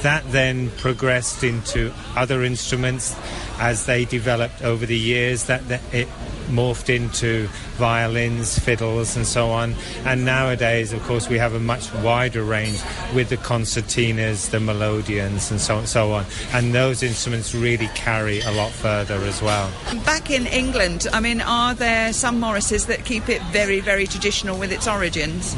That 0.04 0.32
then 0.32 0.70
progressed 0.78 1.44
into 1.44 1.92
other 2.16 2.44
instruments 2.44 3.16
as 3.60 3.88
they 3.88 4.06
developed 4.06 4.62
over 4.62 4.86
the 4.86 4.98
years. 4.98 5.46
That, 5.46 5.68
that 5.70 5.82
it 5.92 6.08
morphed 6.48 6.94
into 6.94 7.48
violins, 7.76 8.58
fiddles, 8.60 9.16
and 9.16 9.26
so 9.26 9.50
on. 9.50 9.76
And 10.06 10.26
nowadays, 10.26 10.94
of 10.94 11.04
course, 11.04 11.30
we 11.30 11.38
have 11.38 11.54
a 11.54 11.60
much 11.60 11.94
wider 11.96 12.44
range 12.44 12.80
with 13.14 13.30
the 13.30 13.38
concertinas, 13.38 14.50
the 14.50 14.58
melodeons, 14.58 15.52
and 15.52 15.60
so, 15.60 15.76
on 15.76 15.80
and 15.80 15.90
so 15.90 16.12
on. 16.14 16.26
And 16.54 16.74
those 16.74 17.04
instruments 17.04 17.54
really 17.54 17.90
carry 17.96 18.42
a 18.42 18.52
lot 18.52 18.72
further 18.72 19.16
as 19.16 19.42
well. 19.42 19.72
Back 20.06 20.30
in 20.30 20.48
England, 20.48 21.08
I 21.14 21.20
mean, 21.20 21.42
are 21.42 21.74
there 21.74 22.14
some 22.14 22.40
Morrises 22.40 22.88
that 22.88 23.06
keep 23.06 23.30
it 23.30 23.42
very, 23.52 23.80
very 23.80 24.08
traditional 24.08 24.58
with 24.58 24.72
its 24.72 24.88
origins? 24.88 25.56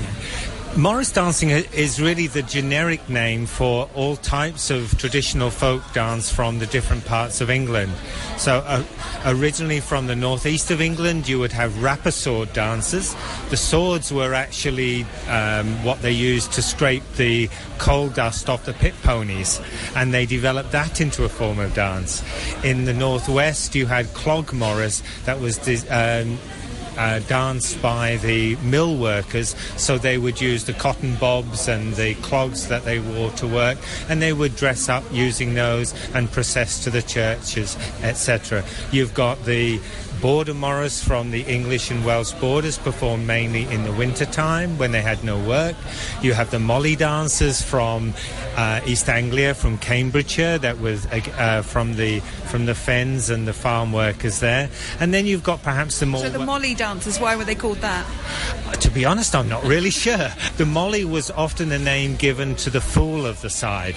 Morris 0.78 1.12
dancing 1.12 1.50
is 1.50 2.00
really 2.00 2.28
the 2.28 2.44
generic 2.44 3.10
name 3.10 3.48
for 3.48 3.90
all 3.96 4.16
types 4.16 4.70
of 4.70 4.96
traditional 5.00 5.50
folk 5.50 5.82
dance 5.94 6.32
from 6.32 6.60
the 6.60 6.68
different 6.68 7.04
parts 7.06 7.42
of 7.42 7.50
England. 7.50 7.92
So, 8.38 8.60
uh, 8.60 8.84
originally 9.26 9.80
from 9.80 10.06
the 10.08 10.16
northeast 10.16 10.70
of 10.70 10.80
England, 10.80 11.28
you 11.28 11.40
would 11.40 11.52
have 11.52 11.84
rapper 11.84 12.12
sword 12.12 12.54
dancers. 12.54 13.16
The 13.50 13.58
swords 13.58 14.14
were 14.14 14.34
actually 14.36 15.06
um, 15.28 15.84
what 15.84 16.02
they 16.02 16.12
used 16.12 16.54
to 16.54 16.62
scrape 16.62 17.04
the 17.18 17.50
coal 17.80 18.10
dust 18.10 18.48
off 18.48 18.66
the 18.66 18.74
pit 18.74 18.94
ponies, 19.02 19.60
and 19.96 20.14
they 20.14 20.28
developed 20.28 20.72
that 20.72 21.02
into 21.02 21.26
a 21.26 21.30
form 21.30 21.60
of 21.60 21.74
dance. 21.74 22.24
In 22.64 22.86
the 22.86 22.94
northwest, 22.94 23.74
you 23.74 23.88
had 23.88 24.06
clog 24.14 24.54
Morris 24.54 25.02
that 25.26 25.40
was. 25.40 25.60
Um, 25.90 26.38
uh, 27.00 27.20
danced 27.20 27.82
by 27.82 28.18
the 28.18 28.56
mill 28.58 28.96
workers. 28.98 29.56
So 29.78 29.98
they 29.98 30.18
would 30.18 30.40
use 30.40 30.66
the 30.66 30.74
cotton 30.74 31.16
bobs 31.16 31.68
and 31.68 31.96
the 31.96 32.14
clogs 32.16 32.68
that 32.68 32.84
they 32.84 33.00
wore 33.00 33.32
to 33.32 33.48
work, 33.48 33.78
and 34.10 34.22
they 34.22 34.34
would 34.34 34.56
dress 34.56 34.90
up 34.90 35.04
using 35.12 35.54
those 35.54 35.94
and 36.14 36.32
process 36.32 36.84
to 36.84 36.90
the 36.90 37.02
churches, 37.02 37.78
etc. 38.04 38.64
You've 38.92 39.14
got 39.14 39.44
the 39.46 39.80
Border 40.22 40.54
Morris 40.54 41.02
from 41.02 41.32
the 41.32 41.44
English 41.44 41.92
and 41.92 42.04
Welsh 42.04 42.34
borders 42.34 42.78
performed 42.78 43.26
mainly 43.26 43.64
in 43.64 43.84
the 43.84 43.94
winter 43.94 44.26
time 44.26 44.78
when 44.78 44.92
they 44.92 45.02
had 45.02 45.24
no 45.24 45.40
work. 45.40 45.76
You 46.22 46.34
have 46.34 46.52
the 46.52 46.60
Molly 46.60 46.96
dancers 46.98 47.62
from 47.62 48.14
uh, 48.58 48.82
East 48.86 49.08
Anglia, 49.08 49.54
from 49.54 49.78
Cambridgeshire, 49.78 50.58
that 50.58 50.80
was 50.80 51.06
uh, 51.06 51.62
from 51.62 51.96
the 51.96 52.20
from 52.20 52.66
the 52.66 52.76
fens 52.76 53.30
and 53.30 53.48
the 53.48 53.54
farm 53.54 53.94
workers 53.94 54.40
there. 54.40 54.70
And 55.00 55.14
then 55.14 55.26
you've 55.26 55.44
got 55.44 55.64
perhaps 55.64 56.00
the 56.00 56.06
more. 56.06 56.22
So 56.22 56.30
the 56.30 56.40
Molly 56.40 56.76
dancers, 56.76 57.20
why 57.20 57.36
were 57.38 57.46
they 57.46 57.56
called 57.56 57.78
that? 57.78 58.06
Uh, 58.68 58.74
to 58.74 58.92
be 58.92 59.06
honest, 59.06 59.34
I'm 59.36 59.48
not 59.48 59.64
really 59.64 59.90
sure. 60.06 60.30
The 60.58 60.66
Molly 60.66 61.06
was 61.06 61.32
often 61.32 61.72
a 61.72 61.80
name 61.80 62.16
given 62.18 62.56
to 62.58 62.70
the 62.70 62.82
fool 62.82 63.26
of 63.26 63.42
the 63.42 63.50
side. 63.50 63.96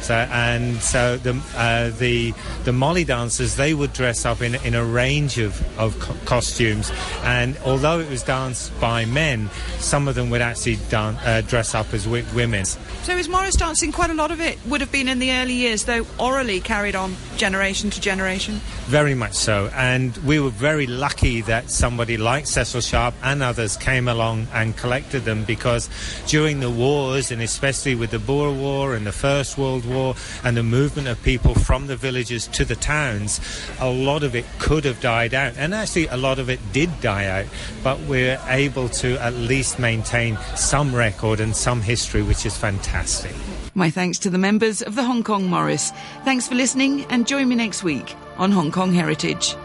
So, 0.00 0.14
and 0.14 0.80
so 0.80 1.16
the 1.18 1.40
uh, 1.56 1.90
the 1.98 2.32
the 2.64 2.72
Molly 2.72 3.04
dancers 3.04 3.56
they 3.56 3.74
would 3.74 3.92
dress 3.92 4.24
up 4.24 4.40
in 4.42 4.54
in 4.56 4.74
a 4.74 4.84
range 4.84 5.38
of 5.38 5.60
of 5.78 5.98
co- 6.00 6.14
costumes, 6.24 6.90
and 7.22 7.56
although 7.64 8.00
it 8.00 8.08
was 8.10 8.22
danced 8.22 8.78
by 8.80 9.04
men, 9.04 9.50
some 9.78 10.08
of 10.08 10.14
them 10.14 10.30
would 10.30 10.40
actually 10.40 10.76
dan- 10.88 11.16
uh, 11.24 11.42
dress 11.46 11.74
up 11.74 11.92
as 11.92 12.04
wi- 12.04 12.24
women. 12.34 12.64
So 12.64 13.16
is 13.16 13.28
Morris 13.28 13.56
dancing 13.56 13.92
quite 13.92 14.10
a 14.10 14.14
lot 14.14 14.30
of 14.30 14.40
it 14.40 14.58
would 14.66 14.80
have 14.80 14.92
been 14.92 15.08
in 15.08 15.18
the 15.18 15.32
early 15.32 15.54
years, 15.54 15.84
though 15.84 16.06
orally 16.18 16.60
carried 16.60 16.94
on 16.94 17.16
generation 17.36 17.90
to 17.90 18.00
generation. 18.00 18.60
Very 18.86 19.14
much 19.14 19.34
so, 19.34 19.70
and 19.74 20.16
we 20.18 20.40
were 20.40 20.50
very 20.50 20.86
lucky 20.86 21.40
that 21.42 21.70
somebody 21.70 22.16
like 22.16 22.46
Cecil 22.46 22.80
Sharp 22.80 23.14
and 23.22 23.42
others 23.42 23.76
came 23.76 24.08
along 24.08 24.46
and 24.52 24.76
collected 24.76 25.24
them 25.24 25.44
because 25.44 25.88
during 26.26 26.60
the 26.60 26.70
wars, 26.70 27.30
and 27.30 27.40
especially 27.42 27.94
with 27.94 28.10
the 28.10 28.18
Boer 28.18 28.52
War 28.52 28.94
and 28.94 29.06
the 29.06 29.12
First 29.12 29.58
World 29.58 29.84
War, 29.90 30.14
and 30.44 30.56
the 30.56 30.62
movement 30.62 31.08
of 31.08 31.22
people 31.22 31.54
from 31.54 31.86
the 31.86 31.96
villages 31.96 32.46
to 32.48 32.64
the 32.64 32.76
towns, 32.76 33.40
a 33.80 33.90
lot 33.90 34.22
of 34.22 34.34
it 34.34 34.44
could 34.58 34.84
have 34.84 35.00
died 35.00 35.34
out, 35.34 35.54
and 35.56 35.74
actually 35.74 36.06
a 36.06 36.16
lot 36.16 36.38
of 36.38 36.48
it 36.48 36.60
did 36.72 36.90
die 37.00 37.26
out. 37.26 37.46
But 37.82 37.98
we're 38.00 38.40
able 38.48 38.88
to 38.88 39.16
at 39.18 39.34
least 39.34 39.78
maintain 39.78 40.38
some 40.56 40.94
record 40.94 41.40
and 41.40 41.54
some 41.54 41.82
history, 41.82 42.22
which 42.22 42.46
is 42.46 42.56
fantastic. 42.56 43.34
My 43.74 43.90
thanks 43.90 44.18
to 44.20 44.30
the 44.30 44.38
members 44.38 44.82
of 44.82 44.94
the 44.94 45.04
Hong 45.04 45.22
Kong 45.22 45.48
Morris. 45.48 45.92
Thanks 46.24 46.48
for 46.48 46.54
listening 46.54 47.04
and 47.06 47.26
join 47.26 47.48
me 47.48 47.54
next 47.54 47.82
week 47.82 48.14
on 48.36 48.50
Hong 48.52 48.70
Kong 48.70 48.92
Heritage. 48.92 49.56